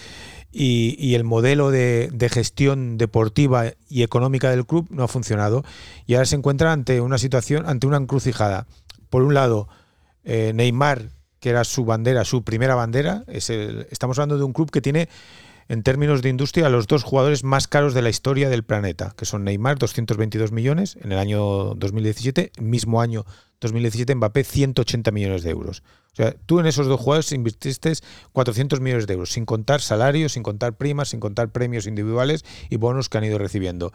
[0.57, 5.65] Y, y el modelo de, gestión deportiva y económica del club no ha funcionado.
[6.05, 8.65] Y ahora se encuentra ante una situación, ante una encrucijada.
[9.09, 9.67] Por un lado,
[10.23, 11.09] eh, Neymar,
[11.41, 14.79] que era su bandera, su primera bandera, es el- estamos hablando de un club que
[14.81, 15.09] tiene
[15.67, 19.25] en términos de industria, los dos jugadores más caros de la historia del planeta, que
[19.25, 23.25] son Neymar, 222 millones en el año 2017, el mismo año
[23.61, 25.83] 2017 Mbappé, 180 millones de euros.
[26.13, 27.91] O sea, tú en esos dos jugadores invirtiste
[28.31, 32.77] 400 millones de euros, sin contar salarios, sin contar primas, sin contar premios individuales y
[32.77, 33.91] bonos que han ido recibiendo.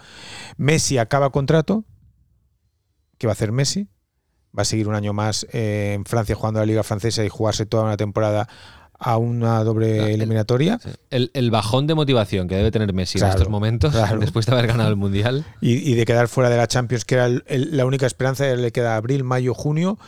[0.57, 1.85] Messi acaba contrato,
[3.19, 3.89] ¿qué va a hacer Messi?
[4.57, 7.29] Va a seguir un año más eh, en Francia jugando a la Liga Francesa y
[7.29, 8.49] jugarse toda una temporada
[9.03, 10.79] a una doble Claro, eliminatoria.
[11.09, 14.21] El, el bajón de motivación que debe tener Messi Claro, en estos momentos, claro.
[14.21, 15.45] después de haber ganado el Mundial.
[15.63, 18.45] y, y de quedar fuera de la Champions, que era el- el- la única esperanza,
[18.55, 19.99] le queda abril, mayo, junio,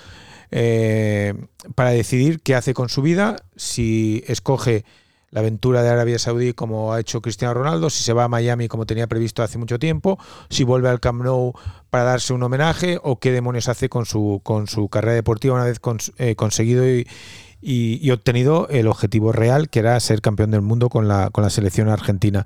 [0.50, 1.34] eh,
[1.74, 4.84] para decidir qué hace con su vida, si escoge
[5.30, 8.68] la aventura de Arabia Saudí como ha hecho Cristiano Ronaldo, si se va a Miami
[8.68, 10.18] como tenía previsto hace mucho tiempo,
[10.50, 11.54] si vuelve al Camp Nou
[11.88, 15.64] para darse un homenaje o qué demonios hace con su, con su carrera deportiva una
[15.64, 17.08] vez cons- eh, conseguido y,
[17.62, 21.50] y- obtenido el objetivo real, que era ser campeón del mundo con la, con la
[21.50, 22.44] selección argentina.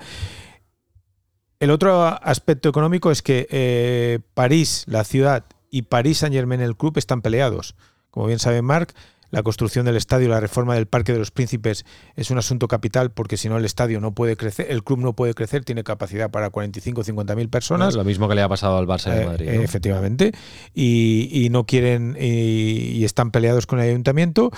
[1.58, 6.76] El otro aspecto económico es que eh, París, la ciudad, y París Saint Germain, el
[6.76, 7.74] club, están peleados.
[8.10, 8.94] Como bien sabe Marc,
[9.36, 13.10] la construcción del estadio, la reforma del Parque de los Príncipes es un asunto capital
[13.10, 16.30] porque si no el estadio no puede crecer, el club no puede crecer, tiene capacidad
[16.30, 17.94] para 45 o 50 mil personas.
[17.94, 19.50] Lo mismo que le ha pasado al Barça de Eh, Madrid.
[19.52, 19.60] ¿no?
[19.60, 20.32] efectivamente.
[20.72, 24.50] Y, y no quieren y, y están peleados con el ayuntamiento.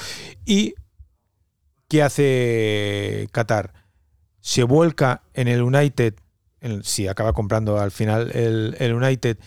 [0.46, 0.74] ¿Y
[1.88, 3.72] qué hace Qatar?
[4.40, 6.14] Se vuelca en el United,
[6.60, 9.38] en- si acaba comprando al final el, el United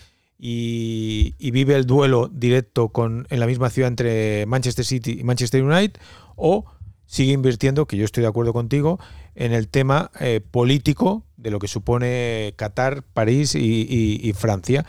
[0.44, 5.62] y, vive el duelo directo con, en la misma ciudad entre Manchester City y Manchester
[5.62, 6.00] United,
[6.34, 6.64] o
[7.06, 8.98] sigue invirtiendo, que yo estoy de acuerdo contigo,
[9.36, 14.84] en el tema eh, político de lo que supone Qatar, París y, Francia.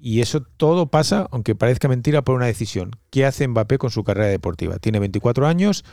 [0.00, 2.90] Y eso todo pasa, aunque parezca mentira, por una decisión.
[3.10, 4.80] ¿Qué hace Mbappé con su carrera deportiva?
[4.80, 5.84] Tiene 24 años,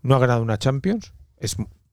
[0.00, 1.12] no ha ganado una Champions,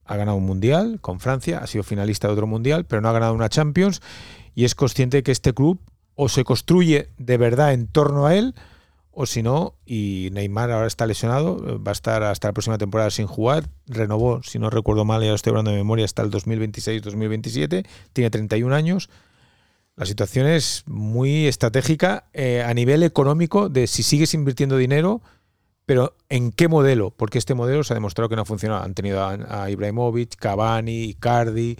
[0.05, 3.13] ha ganado un Mundial con Francia, ha sido finalista de otro Mundial, pero no ha
[3.13, 4.01] ganado una Champions
[4.55, 5.81] y es consciente que este club
[6.17, 8.53] o se construye de verdad en torno a él
[9.19, 12.77] o si no, y Neymar ahora está lesionado, eh, va a estar hasta la próxima
[12.77, 16.21] temporada sin jugar, renovó, si no recuerdo mal, ya lo estoy hablando de memoria, hasta
[16.21, 19.09] el 2026-2027, tiene 31 años.
[19.95, 25.23] La situación es muy estratégica eh, a nivel económico de si sigues invirtiendo dinero,
[25.87, 27.09] pero ¿en qué modelo?
[27.09, 28.83] Porque este modelo se ha demostrado que no ha funcionado.
[28.83, 31.75] Han tenido a, a Ibrahimovic, Cavani, Icardi,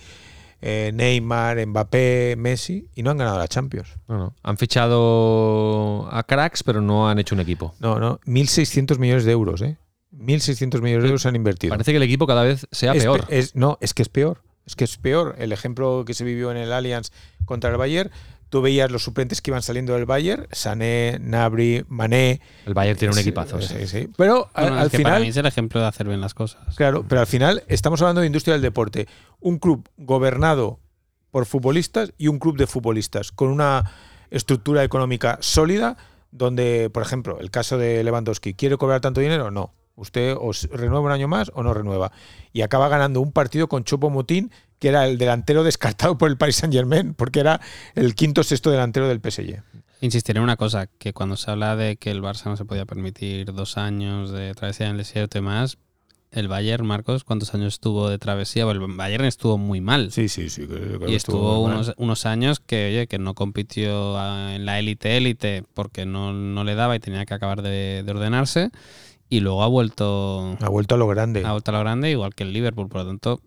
[0.62, 3.89] eh, Neymar, Mbappé, Messi y no han ganado la Champions.
[4.08, 4.36] No, no.
[4.43, 7.74] Han fichado a cracks, pero no han hecho un equipo.
[7.80, 9.78] No, no, 1.600 millones de euros, ¿eh?
[10.15, 11.72] 1.600 millones de euros han invertido.
[11.72, 13.26] Parece que el equipo cada vez sea Es peor.
[13.28, 14.41] pe- es- no, es que es peor.
[14.65, 15.36] Es que es peor.
[15.38, 17.12] El ejemplo que se vivió en el Allianz
[17.46, 18.12] contra el Bayern,
[18.49, 22.41] tú veías los suplentes que iban saliendo del Bayern, Sané, Nabri, Mané.
[22.65, 23.62] El Bayern tiene un Sí, equipazo.
[23.62, 23.75] sí.
[23.79, 24.10] sí, sí.
[24.17, 26.21] Pero al, Bueno, es al que para final, mí es el ejemplo de hacer bien
[26.21, 26.75] las cosas.
[26.75, 29.07] claro, pero al final estamos hablando de industria del deporte.
[29.39, 30.79] Un club gobernado
[31.31, 33.91] por futbolistas y un club de futbolistas con una
[34.31, 35.97] estructura económica sólida
[36.31, 39.51] donde, por ejemplo, el caso de Lewandowski, ¿quiere cobrar tanto dinero?
[39.51, 39.73] No.
[39.97, 42.12] Usted os renueva un año más o no renueva.
[42.53, 46.38] Y acaba ganando un partido con Chopo Motín, que era el delantero descartado por el
[46.38, 47.60] Paris Saint Germain, porque era
[47.95, 49.62] el quinto sexto delantero del PSG.
[49.99, 52.86] Insistiré en una cosa, que cuando se habla de que el Barça no se podía
[52.86, 55.79] permitir dos años de travesía en el desierto y demás,
[56.29, 58.65] el Bayern, Marcos, ¿cuántos años estuvo de travesía?
[58.65, 60.12] Bueno, el Bayern estuvo muy mal.
[60.12, 60.67] Sí, sí, sí.
[60.67, 64.17] creo que y estuvo unos, unos años que, oye, que no compitió
[64.51, 68.12] en la élite élite porque no, no le daba y tenía que acabar de, de
[68.12, 68.69] ordenarse.
[69.29, 71.43] Y luego ha vuelto, Ha vuelto a lo grande.
[71.45, 72.87] ha vuelto a lo grande, igual que el Liverpool.
[72.87, 73.41] Por lo tanto,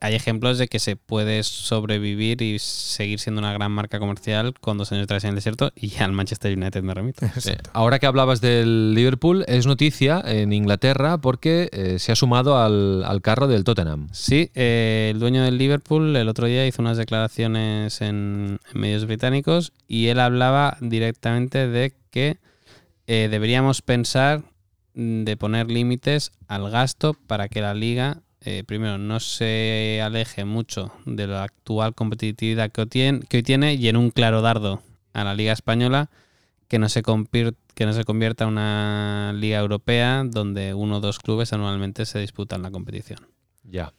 [0.00, 4.76] hay ejemplos de que se puede sobrevivir y seguir siendo una gran marca comercial con
[4.78, 5.70] dos años travesía en el desierto.
[5.76, 7.24] Y ya al Manchester United me remito.
[7.24, 12.58] Eh, ahora que hablabas del Liverpool, es noticia en Inglaterra porque eh, se ha sumado
[12.58, 14.08] al, al carro del Tottenham.
[14.10, 19.06] Sí, eh, el dueño del Liverpool el otro día hizo unas declaraciones en, en medios
[19.06, 22.38] británicos y él hablaba directamente de que
[23.06, 24.42] eh, deberíamos pensar
[24.94, 30.92] de poner límites al gasto para que la liga, eh, primero, no se aleje mucho
[31.06, 35.52] de la actual competitividad que hoy tiene, y en un claro dardo a la liga
[35.52, 36.10] española
[36.68, 41.18] que no se que no se convierta en una liga europea donde uno o dos
[41.18, 43.18] clubes anualmente se disputan la competición.
[43.62, 43.92] Ya.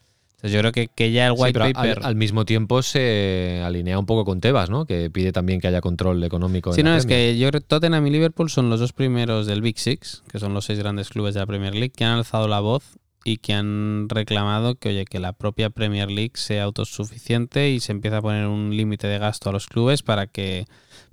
[0.44, 2.00] Yo creo que, que ya el white paper...
[2.04, 4.86] al, mismo tiempo se alinea un poco con Tebas, ¿no?
[4.86, 6.72] Que pide también que haya control económico.
[6.72, 7.34] en Sí, la no, es Premier.
[7.34, 10.40] que yo creo que Tottenham y Liverpool son los dos primeros del Big Six, que
[10.40, 12.84] son los seis grandes clubes de la Premier League, que han alzado la voz
[13.26, 17.94] y que han reclamado que, oye, que la propia Premier League sea autosuficiente y se
[17.94, 20.66] empieza a poner un límite de gasto a los clubes para que,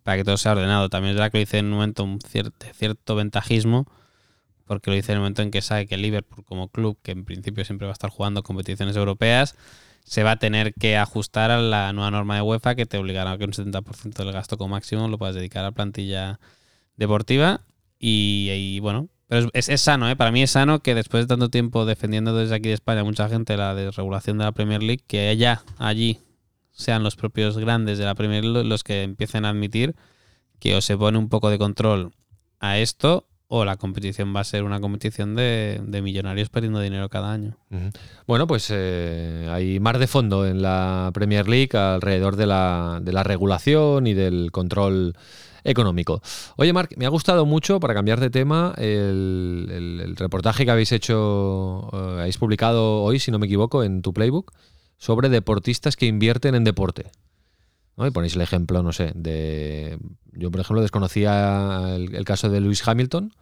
[0.02, 0.88] para que todo sea ordenado.
[0.88, 3.86] También es verdad que lo dice en un momento un cier- de cierto ventajismo,
[4.70, 7.24] porque lo dice en el momento en que sabe que Liverpool como club, que en
[7.24, 9.56] principio siempre va a estar jugando competiciones europeas,
[10.04, 13.32] se va a tener que ajustar a la nueva norma de UEFA que te obligará
[13.32, 16.38] a que un 70% del gasto como máximo lo puedas dedicar a plantilla
[16.96, 17.62] deportiva.
[17.98, 20.14] Y, bueno, pero es, es- es sano, ¿eh?
[20.16, 23.28] Para mí es sano que después de tanto tiempo defendiendo desde aquí de España mucha
[23.28, 26.20] gente la desregulación de la Premier League, que allá, allí,
[26.70, 29.96] sean los propios grandes de la Premier League los que empiecen a admitir
[30.60, 32.12] que o se pone un poco de control
[32.60, 37.32] a esto o la competición va a ser una competición de, millonarios perdiendo dinero cada
[37.32, 37.56] año.
[38.24, 43.12] Bueno, pues eh, hay mar de fondo en la Premier League alrededor de la, de
[43.12, 45.16] la regulación y del control
[45.64, 46.22] económico.
[46.58, 51.90] Oye, Marc, me ha gustado mucho, para cambiar de tema, el reportaje que habéis hecho,
[51.92, 54.52] eh, habéis publicado hoy, si no me equivoco, en tu playbook,
[54.96, 57.10] sobre deportistas que invierten en deporte.
[58.00, 58.06] ¿No?
[58.06, 59.98] Y ponéis el ejemplo, no sé, de.
[60.32, 63.32] Yo, por ejemplo, desconocía el, el caso de Lewis Hamilton,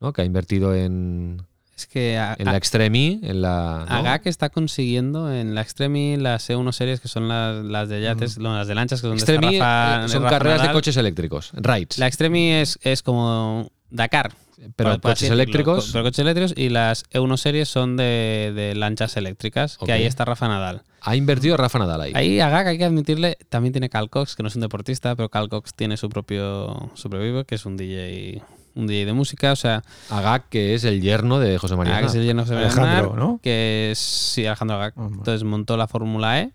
[0.00, 0.12] ¿no?
[0.12, 1.42] que ha invertido en,
[1.76, 3.84] Es que a- en la Extreme, en la.
[3.88, 4.30] ¿no?
[4.30, 8.54] Está consiguiendo en la Extreme las E1 series que son las, las de yates, no,
[8.56, 11.50] las de lanchas que son de Extreme Rafa- eh, son Rafa carreras de coches eléctricos,
[11.54, 11.98] rides.
[11.98, 14.32] La Extreme es, es como Dakar.
[14.76, 15.86] Pero coches decirlo, eléctricos.
[15.86, 20.04] co- Pero coches eléctricos y las E1 series son de, de lanchas eléctricas, que ahí
[20.04, 20.82] está Rafa Nadal.
[21.02, 22.12] Ha invertido Rafa Nadal ahí.
[22.14, 25.28] Ahí Agak hay que admitirle, también tiene Cal Cox, que no es un deportista, pero
[25.28, 28.42] Cal Cox tiene su propio, su propio vivo, que es un DJ,
[28.74, 31.92] un DJ de música, o sea, Agag, que es el yerno de José María.
[31.98, 32.20] Agak es Aznar.
[32.22, 33.40] el lleno de Alejandro, Aznar, ¿no?
[33.42, 34.96] que es sí, Alejandro Agak.
[34.98, 35.18] Hombre.
[35.18, 36.52] Entonces montó la Fórmula E,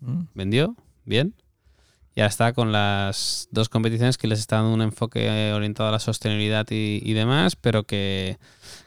[0.00, 0.24] Mm.
[0.34, 1.34] vendió, bien.
[2.16, 5.92] Y ahora está con las dos competiciones que les está dando un enfoque orientado a
[5.92, 8.38] la sostenibilidad y, y demás, pero que,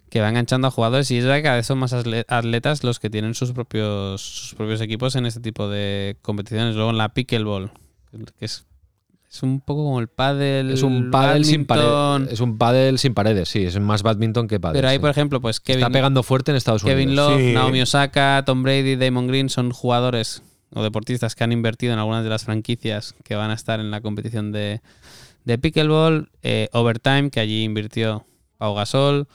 [0.09, 1.11] que va enganchando a jugadores.
[1.11, 4.21] Y es verdad que cada vez son más atle- atletas los que tienen sus propios,
[4.21, 6.75] sus propios equipos en este tipo de competiciones.
[6.75, 7.71] Luego en la pickleball,
[8.39, 8.65] que es,
[9.29, 10.71] es un poco como el pádel.
[10.71, 12.31] Es un pádel sin paredes.
[12.31, 13.65] Es un pádel sin paredes, sí.
[13.65, 14.77] Es más badminton que pádel.
[14.77, 15.01] Pero ahí, sí.
[15.01, 17.31] por ejemplo, pues Kevin, Está pegando fuerte en Estados Kevin Unidos.
[17.33, 17.53] Love, Sí.
[17.53, 22.23] Naomi Osaka, Tom Brady, Damon Green son jugadores o deportistas que han invertido en algunas
[22.23, 24.82] de las franquicias que van a estar en la competición de,
[25.45, 26.30] de pickleball.
[26.43, 28.25] Eh, Overtime, que allí invirtió
[28.58, 29.27] Pau Gasol.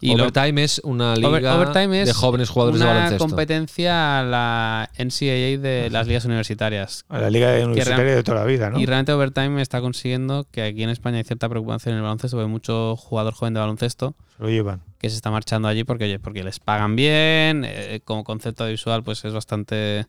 [0.00, 3.24] Y lo- Overtime es una liga Over- Overtime es de jóvenes jugadores de una baloncesto.
[3.26, 7.04] competencia a la NCAA de las ligas universitarias.
[7.08, 8.78] A la Liga Universitaria de toda la vida, ¿no?
[8.78, 12.36] Y realmente Overtime está consiguiendo que aquí en España hay cierta preocupación en el baloncesto,
[12.36, 14.82] porque hay mucho jugador joven de baloncesto Se lo llevan.
[15.00, 19.02] que se está marchando allí porque, oye, porque les pagan bien, eh, como concepto visual
[19.02, 20.06] pues es bastante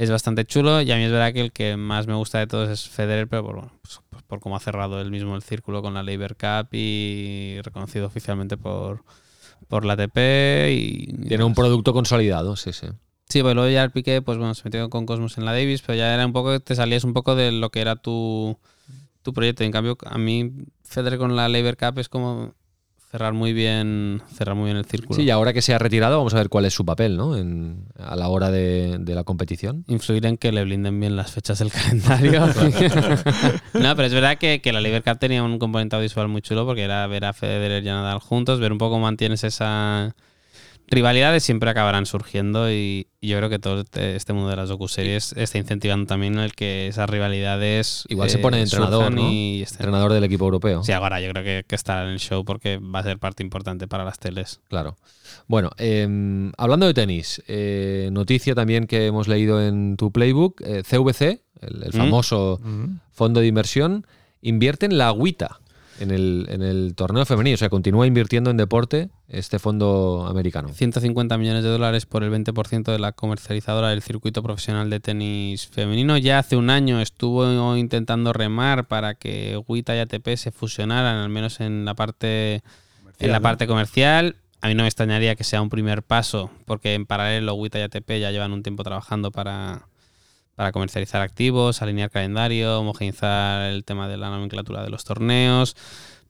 [0.00, 2.46] es bastante chulo y a mí es verdad que el que más me gusta de
[2.46, 5.42] todos es Federer, pero por, bueno, pues, pues por cómo ha cerrado él mismo el
[5.42, 9.04] círculo con la Labor Cup y reconocido oficialmente por,
[9.68, 10.16] por la ATP
[10.70, 11.10] y...
[11.18, 12.86] y Tiene un producto consolidado, sí, sí.
[13.28, 15.82] Sí, pues luego ya el Piqué, pues bueno, se metió con Cosmos en la Davis,
[15.82, 18.58] pero ya era un poco, te salías un poco de lo que era tu,
[19.20, 19.64] tu proyecto.
[19.64, 20.50] En cambio, a mí
[20.82, 22.54] Federer con la Labor Cup es como
[23.10, 25.16] cerrar muy bien, cerrar muy bien el círculo.
[25.16, 27.36] Sí, y ahora que se ha retirado, vamos a ver cuál es su papel, ¿no?
[27.36, 29.84] En- a la hora de, de la competición.
[29.88, 32.46] influir en que le blinden bien las fechas del calendario.
[33.74, 36.64] no, pero es verdad que, que la Liber Cup tenía un componente visual muy chulo
[36.66, 40.14] porque era ver a Federer y a Nadal juntos, ver un poco cómo mantienes esa
[40.90, 45.34] rivalidades siempre acabarán surgiendo y, yo creo que todo este, este mundo de las docuseries
[45.36, 49.30] está incentivando también el que esas rivalidades Igual se pone de eh, entrenador, surjan ¿no?
[49.30, 49.60] y.
[49.62, 50.82] Entrenador del equipo europeo.
[50.82, 53.42] Sí, ahora yo creo que, que estará en el show porque va a ser parte
[53.42, 54.60] importante para las teles.
[54.68, 54.96] Claro.
[55.46, 60.82] Bueno, eh, hablando de tenis, eh, noticia también que hemos leído en tu playbook, eh,
[60.82, 61.96] CVC, el, el Mm.
[61.96, 63.00] famoso Mm.
[63.12, 64.06] fondo de inversión,
[64.40, 65.59] invierte en la agüita
[66.00, 70.70] en el, en el torneo femenino, o sea, continúa invirtiendo en deporte este fondo americano.
[70.70, 75.68] 150 millones de dólares por el 20% de la comercializadora del circuito profesional de tenis
[75.68, 76.16] femenino.
[76.16, 81.28] Ya hace un año estuvo intentando remar para que WTA y ATP se fusionaran, al
[81.28, 82.62] menos en la parte,
[83.18, 83.42] en la ¿no?
[83.42, 84.36] parte comercial.
[84.62, 87.82] A mí no me extrañaría que sea un primer paso, porque en paralelo WTA y
[87.82, 89.86] ATP ya llevan un tiempo trabajando para,
[90.54, 95.76] para comercializar activos, alinear calendario, homogeneizar el tema de la nomenclatura de los torneos.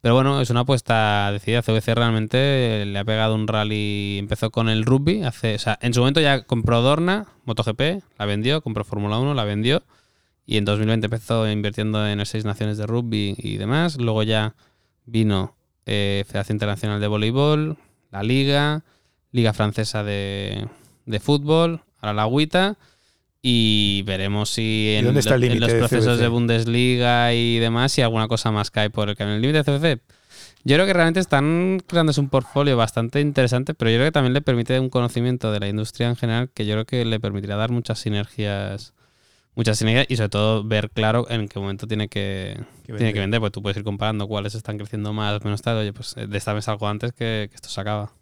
[0.01, 1.63] Pero bueno, es una apuesta decidida.
[1.63, 4.17] CVC realmente le ha pegado un rally.
[4.19, 5.25] Empezó con el rugby.
[5.25, 9.35] Hace, o sea, en su momento ya compró Dorna, MotoGP, la vendió, compró Fórmula 1,
[9.35, 9.83] la vendió.
[10.47, 13.99] Y en 2020 empezó invirtiendo en las seis naciones de rugby y demás.
[13.99, 14.55] Luego ya
[15.05, 15.55] vino
[15.85, 17.77] eh, Federación Internacional de Voleibol,
[18.11, 18.85] la Liga,
[19.33, 20.67] Liga Francesa de,
[21.05, 22.79] de Fútbol, ahora la Agüita.
[23.43, 27.59] Y veremos si en, dónde está el lo- en límite los procesos de Bundesliga y
[27.59, 29.37] demás, si alguna cosa más cae por el camino.
[29.37, 30.01] El límite de CVC,
[30.65, 34.35] yo creo que realmente están creándose un portfolio bastante interesante, pero yo creo que también
[34.35, 37.57] le permite un conocimiento de la industria en general que yo creo que le permitirá
[37.57, 38.93] dar muchas sinergias
[39.57, 43.19] muchas sinergias y sobre todo ver claro en qué momento tiene que, Que tiene que
[43.21, 46.39] vender, pues tú puedes ir comparando cuáles están creciendo más, menos tal, oye, pues de
[46.39, 48.13] esta vez algo antes que, que esto se acaba.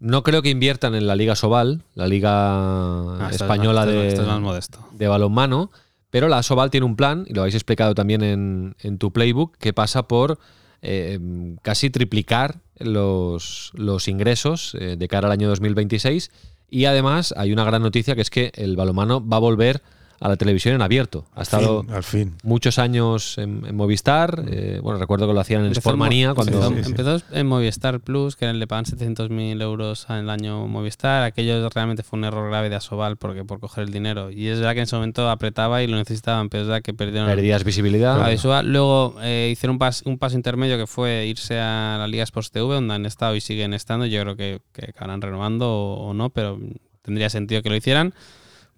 [0.00, 4.08] No creo que inviertan en la Liga Sobal, la Liga Ah, es española más- de,
[4.08, 5.70] es balonmano,
[6.10, 9.56] pero la Sobal tiene un plan, y lo habéis explicado también en, en tu playbook,
[9.58, 10.38] que pasa por
[10.82, 11.18] eh,
[11.62, 16.30] casi triplicar los, los ingresos eh, de cara al año 2026.
[16.70, 19.82] Y además hay una gran noticia que es que el balonmano va a volver
[20.20, 21.26] a la televisión en abierto.
[21.34, 22.34] Ha estado fin, al fin.
[22.42, 24.44] muchos años en, en Movistar.
[24.48, 26.52] eh, bueno, recuerdo que lo hacían en Empezó Sportmanía cuando.
[26.52, 26.90] empezó, Sí, sí.
[26.90, 31.22] empezó en Movistar Plus, que le pagan 700.000 euros al año Movistar.
[31.22, 34.30] Aquello realmente fue un error grave de Asobal porque por coger el dinero.
[34.30, 36.94] Y es verdad que en ese momento apretaba y lo necesitaban, pero es verdad que
[36.94, 38.28] perdieron Perdías visibilidad.
[38.28, 38.66] visual.
[38.72, 42.50] Luego eh, hicieron un, pas- un paso intermedio que fue irse a la Liga Sports
[42.50, 44.06] TV, donde han estado y siguen estando.
[44.06, 46.58] Yo creo que, que acabarán renovando o, o no, pero
[47.02, 48.12] tendría sentido que lo hicieran.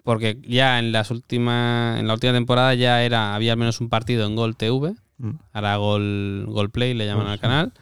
[0.02, 3.88] Porque ya en las últimas, en la última temporada ya era, había al menos un
[3.88, 4.94] partido en Gol TV.
[5.18, 5.30] Mm.
[5.52, 7.42] Ahora Gol, Gol Play le llaman Oh, al sí.
[7.42, 7.72] canal.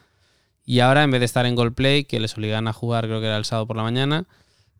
[0.64, 3.20] Y ahora, en vez de estar en Gol Play, que les obligan a jugar, creo
[3.20, 4.24] que era el sábado por la mañana,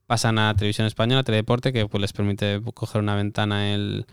[0.07, 4.05] pasan a Televisión Española, Teledeporte, que pues les permite coger una ventana el,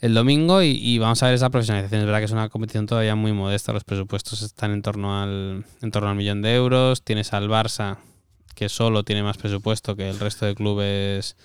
[0.00, 2.00] el domingo y, y vamos a ver esa profesionalización.
[2.00, 5.64] Es verdad que es una competición todavía muy modesta, los presupuestos están en torno al,
[5.82, 7.02] en torno al millón de euros.
[7.04, 7.98] Tienes al Barça,
[8.54, 11.36] que solo tiene más presupuesto que el resto de clubes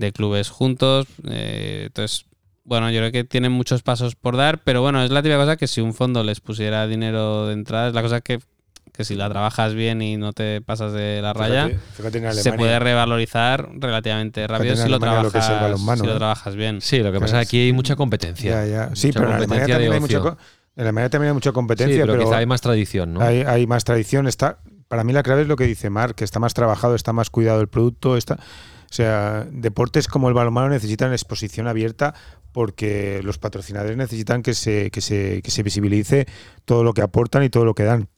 [0.00, 1.06] de clubes juntos.
[1.28, 2.26] Eh, entonces,
[2.64, 5.56] bueno, yo creo que tienen muchos pasos por dar, pero bueno, es la típica cosa
[5.56, 8.40] que si un fondo les pusiera dinero de entrada, es la cosa que,
[8.92, 12.34] que si la trabajas bien y no te pasas de la raya, Fíjate, fíjate en
[12.34, 16.80] se puede revalorizar relativamente rápido si lo, que trabajas, balonmano, si lo trabajas bien.
[16.80, 18.64] Sí, lo que pasa es que aquí hay mucha competencia.
[18.64, 18.96] Ya, ya.
[18.96, 20.36] Sí, Mucha pero en Alemania competencia también hay
[20.76, 23.20] en Alemania también hay mucha Sí, competencia, pero, pero, quizá hay más tradición, ¿no?
[23.20, 24.26] hay, hay más tradición.
[24.26, 27.12] Está, para mí la clave es lo que dice Marc, que está más trabajado, está
[27.12, 28.16] más cuidado el producto.
[28.16, 28.38] Está,
[28.90, 32.12] o sea, deportes como el balonmano necesitan exposición abierta
[32.52, 36.26] porque los patrocinadores necesitan que se, que se, que se visibilice
[36.64, 38.08] todo lo que aportan y todo lo que dan.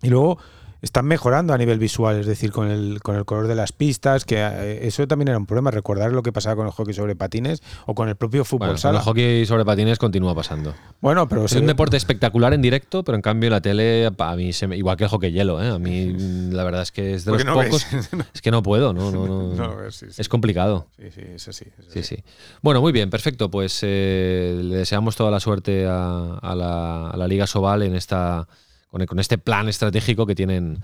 [0.00, 0.38] Y luego
[0.82, 4.24] están mejorando a nivel visual, es decir, con el, con el color de las pistas,
[4.24, 7.14] que eh, eso también era un problema, recordar lo que pasaba con el hockey sobre
[7.16, 8.98] patines o con el propio fútbol Bueno, sala.
[8.98, 10.74] el hockey sobre patines continúa pasando.
[11.00, 14.36] Bueno, pero Es se- un deporte espectacular en directo, pero en cambio la tele, a
[14.36, 15.68] mí, se me- igual que el hockey hielo, ¿eh?
[15.68, 16.14] a mí
[16.50, 17.86] la verdad es que es de los no pocos.
[17.92, 18.08] ves.
[18.34, 19.42] Es que no puedo, no, no, no.
[19.54, 20.20] No, a ver, sí, sí.
[20.20, 20.88] Es complicado.
[20.98, 21.64] Sí, sí, es así.
[21.78, 22.24] es Sí, sí.
[22.60, 23.50] Bueno, muy bien, perfecto.
[23.50, 27.94] Pues eh, le deseamos toda la suerte a, a la, a la Liga Sobal en
[27.94, 28.48] esta,
[28.92, 30.80] con, este plan estratégico que tienen,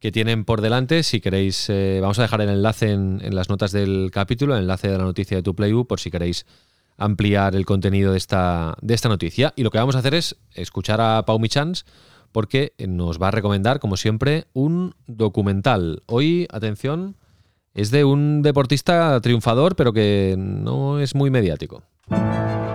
[0.00, 1.02] que tienen por delante.
[1.02, 4.88] Si queréis, eh, vamos a dejar el enlace en, las notas del capítulo, el enlace
[4.88, 6.44] de la noticia de tu Playbook, por si queréis
[6.98, 9.52] ampliar el contenido de esta, de esta noticia.
[9.56, 11.86] Y lo que vamos a hacer es escuchar a Pau Michans
[12.32, 16.02] porque nos va a recomendar, como siempre, un documental.
[16.06, 17.16] Hoy, atención,
[17.74, 21.82] es de un deportista triunfador, pero que no es muy mediático.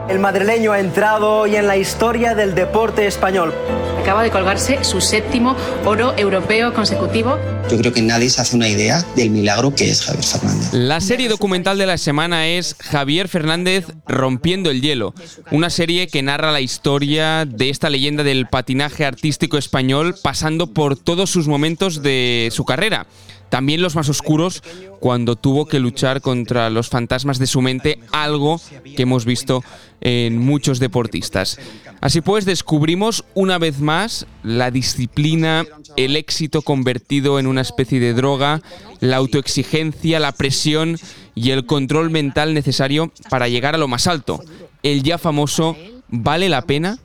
[0.10, 3.54] El madrileño ha entrado hoy en la historia del deporte español.
[4.00, 7.38] Acaba de colgarse su séptimo oro europeo consecutivo.
[7.70, 10.70] Yo creo que nadie se hace una idea del milagro que es Javier Fernández.
[10.72, 15.14] La serie documental de la semana es Javier Fernández Rompiendo el Hielo,
[15.52, 20.98] una serie que narra la historia de esta leyenda del patinaje artístico español pasando por
[20.98, 23.08] todos sus momentos de su carrera,
[23.50, 24.64] también los más oscuros
[25.00, 28.60] cuando tuvo que luchar contra los fantasmas de su mente, algo
[28.96, 29.64] que hemos visto
[30.02, 31.60] en muchos deportistas.
[32.02, 38.14] Así pues, descubrimos una vez más la disciplina, el éxito convertido en una especie de
[38.14, 38.62] droga,
[39.00, 40.98] la autoexigencia, la presión
[41.34, 44.42] y el control mental necesario para llegar a lo más alto.
[44.84, 45.76] El ya famoso
[46.10, 47.00] ¿Vale la pena?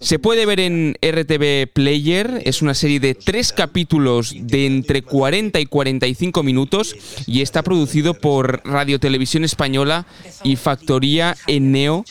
[0.00, 5.60] Se puede ver en RTV Player, es una serie de tres capítulos de entre 40
[5.60, 6.94] y 45 minutos
[7.26, 10.06] y está producido por Radio Televisión Española
[10.42, 12.04] y Factoría Neo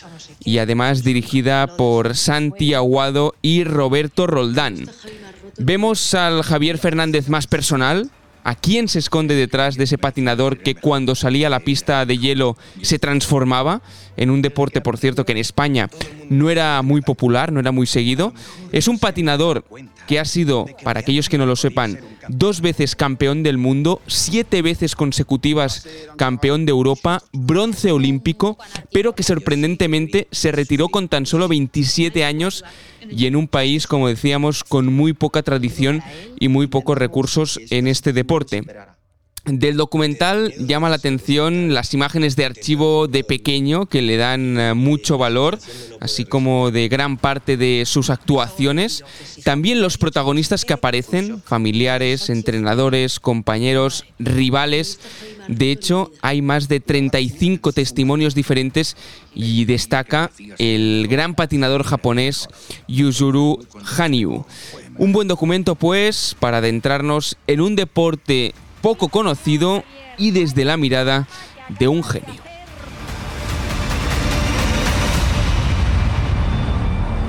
[0.43, 4.89] y además dirigida por Santi Aguado y Roberto Roldán.
[5.57, 8.09] Vemos al Javier Fernández más personal,
[8.43, 12.17] a quién se esconde detrás de ese patinador que cuando salía a la pista de
[12.17, 13.81] hielo se transformaba
[14.17, 15.89] en un deporte, por cierto, que en España
[16.29, 18.33] no era muy popular, no era muy seguido.
[18.71, 19.63] Es un patinador
[20.07, 24.61] que ha sido, para aquellos que no lo sepan, dos veces campeón del mundo, siete
[24.61, 25.87] veces consecutivas
[26.17, 28.57] campeón de Europa, bronce olímpico,
[28.91, 32.63] pero que sorprendentemente se retiró con tan solo 27 años
[33.09, 36.01] y en un país, como decíamos, con muy poca tradición
[36.39, 38.63] y muy pocos recursos en este deporte.
[39.47, 44.73] Del documental llama la atención las imágenes de archivo de pequeño que le dan eh,
[44.73, 45.57] mucho valor,
[46.01, 49.05] así como de gran parte de sus actuaciones.
[49.45, 54.99] También los protagonistas que aparecen, familiares, entrenadores, compañeros, rivales.
[55.47, 58.97] De hecho, hay más de 35 testimonios diferentes
[59.33, 62.49] y destaca el gran patinador japonés
[62.89, 63.65] Yuzuru
[63.97, 64.43] Hanyu.
[64.97, 68.53] Un buen documento, pues, para adentrarnos en un deporte
[68.87, 69.83] poco conocido
[70.17, 71.27] y desde la mirada
[71.77, 72.46] de un genio.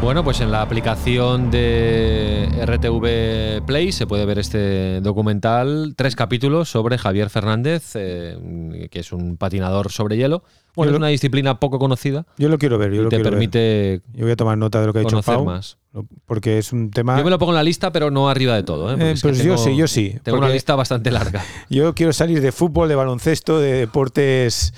[0.00, 6.70] Bueno, pues en la aplicación de RTV Play se puede ver este documental, tres capítulos
[6.70, 10.44] sobre Javier Fernández, eh, que es un patinador sobre hielo.
[10.76, 12.24] Bueno, Yo es lo- una disciplina poco conocida.
[12.38, 13.32] Yo lo quiero ver, yo y lo te quiero ver.
[13.32, 15.76] permite Yo voy a tomar nota de lo que ha dicho Pau, más.
[16.24, 17.18] porque es un tema...
[17.18, 18.92] Yo me lo pongo en la lista, pero no arriba de todo.
[18.92, 18.96] ¿eh?
[19.00, 21.42] Eh, pues yo tengo- sí, yo sí, Tengo una lista bastante larga.
[21.68, 24.72] Yo quiero salir de fútbol, de baloncesto, de deportes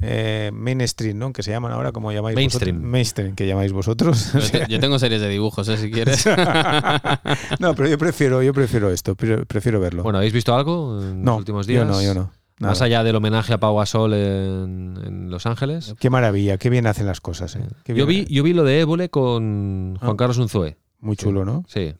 [0.00, 1.32] eh, mainstream, ¿no?
[1.32, 2.76] Que se llaman ahora, como llamáis Mainstream.
[2.76, 2.90] vosotros.
[2.92, 4.32] Mainstream, que llamáis vosotros.
[4.32, 5.76] Yo, te- yo tengo series de dibujos, ¿eh?
[5.78, 6.26] si quieres.
[7.60, 10.02] no, pero yo prefiero, yo prefiero esto, pre- prefiero verlo.
[10.02, 11.86] Bueno, ¿habéis visto algo en No, los últimos yo días?
[11.86, 12.30] no, yo no.
[12.58, 12.70] Nada.
[12.72, 15.94] Más allá del homenaje a Pau Gasol en, en Los Ángeles.
[15.98, 17.54] Qué maravilla, qué bien hacen las cosas.
[17.56, 17.66] ¿eh?
[17.84, 20.16] Qué Yo vi, yo vi lo de Évole con Juan Ah.
[20.16, 20.78] Carlos Unzué.
[21.00, 21.64] Muy chulo, ¿no?
[21.68, 21.94] Sí.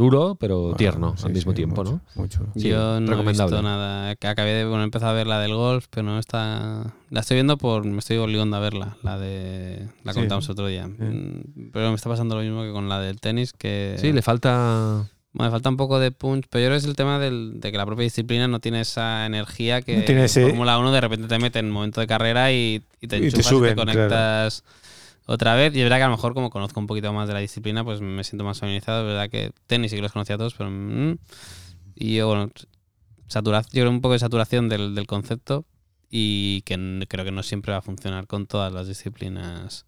[0.00, 2.00] Duro, pero tierno sí, al mismo sí, tiempo, mucho, ¿no?
[2.22, 2.46] Mucho.
[2.56, 3.56] Sí, yo no he recomendable.
[3.56, 4.16] visto nada.
[4.16, 6.94] Que Acabé de bueno, empezar a ver la del golf, pero no está.
[7.10, 7.84] La estoy viendo por.
[7.84, 8.96] Me estoy obligando a verla.
[9.02, 9.88] La de.
[10.04, 10.18] La Sí.
[10.20, 10.86] contamos otro día.
[10.88, 13.96] Mm, Pero me está pasando lo mismo que con la del tenis, que.
[13.98, 15.06] Sí, le falta.
[15.32, 17.60] Bueno, me falta un poco de punch, pero yo creo que es el tema del-
[17.60, 20.90] de que la propia disciplina no tiene esa energía que No tiene ese- Fórmula 1
[20.90, 23.46] de repente te mete en un momento de carrera y, y te Y te enchufas
[23.46, 24.64] suben, y te conectas
[25.26, 25.74] otra vez.
[25.74, 27.84] Y es verdad que a lo mejor como conozco un poquito más de la disciplina,
[27.84, 29.00] pues me siento más familiarizado.
[29.02, 30.70] Es verdad que tenis sí que los conocía a todos, pero...
[30.70, 31.18] mm,
[31.96, 32.50] y yo, bueno,
[33.26, 35.66] saturación, yo creo un poco de saturación del, del concepto
[36.08, 39.86] y que creo que no siempre va a funcionar con todas las disciplinas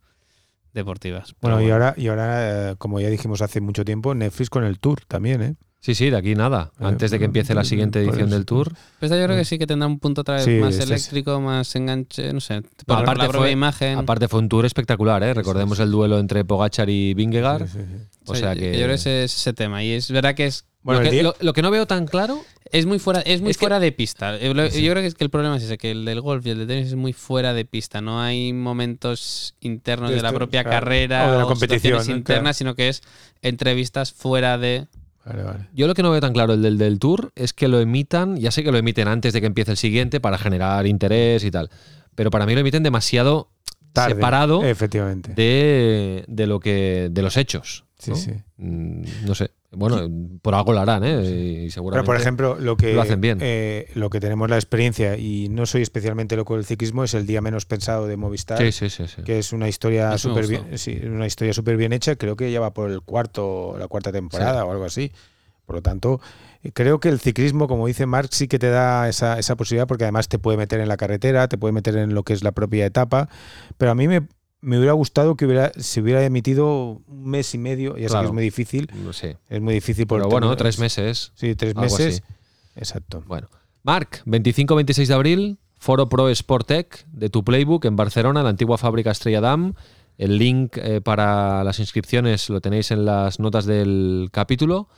[0.72, 1.34] deportivas.
[1.40, 4.64] Pero Bueno, y ahora, y ahora eh, como ya dijimos hace mucho tiempo, Netflix con
[4.64, 5.54] el Tour también, ¿eh?
[5.84, 6.70] Sí, sí, de aquí nada.
[6.78, 8.72] Eh, Antes de que empiece la siguiente por edición del Tour.
[9.00, 11.40] Pues yo creo que sí que tendrá un punto otra vez Sí, más este eléctrico,
[11.40, 12.62] más enganche, no sé.
[12.86, 13.98] Aparte, la propia fue, imagen.
[13.98, 15.34] aparte fue un tour espectacular, ¿eh?
[15.34, 17.66] Recordemos el duelo entre Pogachar y Vingegaard.
[17.66, 18.20] Sí, sí, sí.
[18.26, 18.72] O sea yo- que.
[18.74, 19.82] Yo creo que ese es ese tema.
[19.82, 20.66] Y es verdad que es.
[20.84, 22.40] Bueno, lo, que, día- lo- lo que no veo tan claro.
[22.70, 24.36] Es muy fuera, es muy Es que- fuera de pista.
[24.38, 26.50] Eh, Yo creo que, es que el problema es ese, que el del golf y
[26.50, 28.00] el de tenis es muy fuera de pista.
[28.00, 30.76] No hay momentos internos De de, la esto, propia claro.
[30.80, 32.54] carrera O de la o competición, internas, Claro.
[32.54, 33.02] sino que es
[33.42, 34.86] entrevistas fuera de.
[35.24, 35.68] Vale, vale.
[35.72, 38.36] Yo lo que no veo tan claro el del, del Tour es que lo emitan,
[38.36, 41.50] ya sé que lo emiten antes de que empiece el siguiente para generar interés y
[41.50, 41.70] tal,
[42.14, 43.50] pero para mí lo emiten demasiado
[43.92, 45.34] Tarde, separado Efectivamente.
[45.34, 47.84] de, de lo que de los hechos.
[47.98, 48.16] Sí, ¿no?
[48.16, 48.32] sí.
[48.56, 49.50] Mm, no sé.
[49.74, 50.08] Bueno,
[50.42, 51.22] por algo lo harán, ¿eh?
[51.24, 52.06] Y Pero seguramente.
[52.06, 53.38] por ejemplo, lo que lo hacen bien.
[53.40, 57.26] eh, lo que tenemos la experiencia y no soy especialmente loco del ciclismo es el
[57.26, 59.04] día menos pensado de Movistar, Sí, sí, sí.
[59.08, 59.22] sí.
[59.22, 62.16] que es una historia súper bien, sí, una historia súper bien hecha.
[62.16, 65.10] Creo que ya va por el cuarto, la cuarta temporada o algo así.
[65.64, 66.20] Por lo tanto,
[66.74, 70.04] creo que el ciclismo, como dice Mark, sí que te da esa, esa posibilidad porque
[70.04, 72.52] además te puede meter en la carretera, te puede meter en lo que es la
[72.52, 73.28] propia etapa.
[73.78, 74.22] Pero a mí me,
[74.62, 77.90] me hubiera gustado que hubiera, se hubiera emitido un mes y medio.
[77.96, 78.28] Ya sé que Claro.
[78.28, 78.90] es muy difícil.
[79.04, 79.36] No sé.
[79.50, 81.32] Es muy difícil por Pero el bueno, tema- tres meses.
[81.34, 82.22] Sí, tres meses.
[82.24, 82.34] así.
[82.76, 83.22] Exacto.
[83.26, 83.48] Bueno.
[83.82, 89.10] Marc, 25-26 de abril, Foro Pro Sportec de tu Playbook en Barcelona, la antigua fábrica
[89.10, 89.74] Estrella Damm.
[90.18, 94.88] El link eh, para las inscripciones lo tenéis en las notas del capítulo.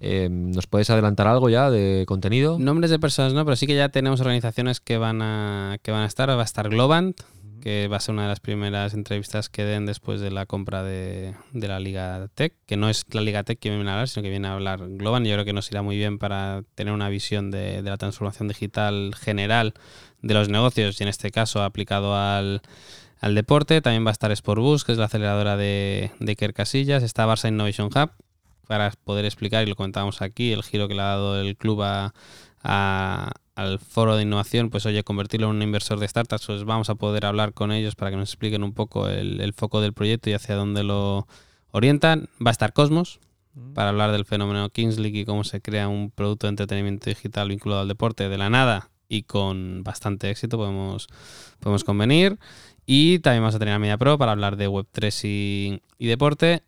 [0.00, 2.58] Eh, ¿Nos puedes adelantar algo ya de contenido?
[2.58, 6.00] Nombres de personas no, pero sí que ya tenemos organizaciones que van a, que van
[6.02, 6.28] a estar.
[6.28, 7.16] Va a estar Globant,
[7.62, 10.82] que va a ser una de las primeras entrevistas que den después de la compra
[10.82, 14.08] de, de la Liga Tech, que no es la Liga Tech que viene a hablar,
[14.08, 15.24] sino que viene a hablar Globant.
[15.26, 18.48] Yo creo que nos irá muy bien para tener una visión de, de la transformación
[18.48, 19.72] digital general
[20.20, 22.60] de los negocios y en este caso aplicado al,
[23.20, 23.80] al deporte.
[23.80, 27.02] También va a estar Sportbus, que es la aceleradora de, de Casillas.
[27.02, 28.10] Está Barça Innovation Hub,
[28.66, 31.82] para poder explicar, y lo comentábamos aquí, el giro que le ha dado el club
[31.82, 32.12] a-
[33.54, 36.94] al foro de innovación, pues oye, convertirlo en un inversor de startups, pues vamos a
[36.94, 40.30] poder hablar con ellos para que nos expliquen un poco el, el foco del proyecto
[40.30, 41.26] y hacia dónde lo
[41.70, 42.28] orientan.
[42.44, 43.20] Va a estar Cosmos,
[43.74, 47.82] para hablar del fenómeno Kingsley y cómo se crea un producto de entretenimiento digital vinculado
[47.82, 51.06] al deporte de la nada y con bastante éxito, podemos,
[51.60, 52.38] podemos convenir.
[52.86, 56.62] Y también vamos a tener a Media Pro para hablar de Web3 y, y deporte.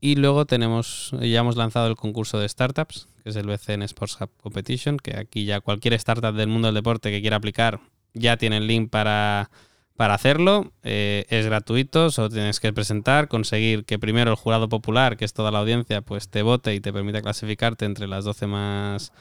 [0.00, 4.18] Y luego tenemos, ya hemos lanzado el concurso de startups, que es el BCN Sports
[4.20, 7.80] Hub Competition, que aquí ya cualquier startup del mundo del deporte que quiera aplicar
[8.12, 9.50] ya tiene el link para,
[9.96, 10.72] para hacerlo.
[10.82, 15.32] Eh, es gratuito, solo tienes que presentar, conseguir que primero el jurado popular, que es
[15.32, 19.12] toda la audiencia, pues te vote y te permita clasificarte entre las 12 más,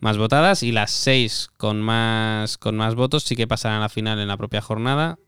[0.00, 3.88] más votadas y las 6 con más, con más votos sí que pasarán a la
[3.88, 5.18] final en la propia jornada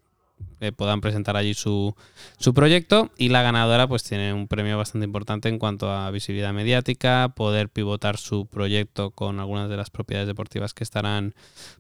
[0.76, 1.95] puedan presentar allí su,
[2.39, 6.53] su proyecto y la ganadora pues tiene un premio bastante importante en cuanto a visibilidad
[6.53, 11.35] mediática, poder pivotar su proyecto con algunas de las propiedades deportivas que estarán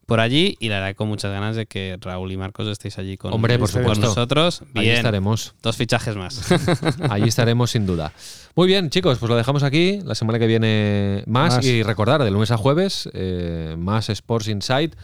[0.06, 3.16] por allí y la verdad con muchas ganas de que Raúl y Marcos estéis allí
[3.16, 4.06] con, Hombre, por con supuesto.
[4.06, 4.62] nosotros.
[4.74, 5.54] Allí estaremos.
[5.62, 6.52] dos fichajes más.
[7.10, 8.12] Allí estaremos sin duda.
[8.54, 10.00] Muy bien, chicos, pues lo dejamos aquí.
[10.04, 11.56] La semana que viene más.
[11.56, 11.64] Más.
[11.64, 14.94] Y recordar, de lunes a jueves, eh, más Sports Insight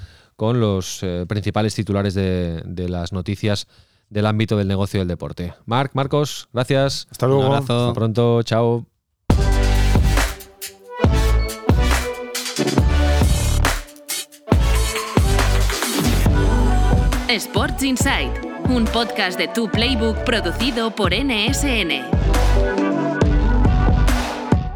[0.40, 3.66] con los eh, principales titulares de, de las noticias
[4.08, 5.52] del ámbito del negocio del deporte.
[5.66, 7.08] Marc, Marcos, gracias.
[7.10, 7.42] Hasta luego.
[7.42, 7.88] Un abrazo.
[7.88, 8.42] Hasta pronto.
[8.42, 8.86] Chao.
[17.28, 18.32] Sports Insight,
[18.70, 22.29] un podcast de Tu Playbook producido por NSN.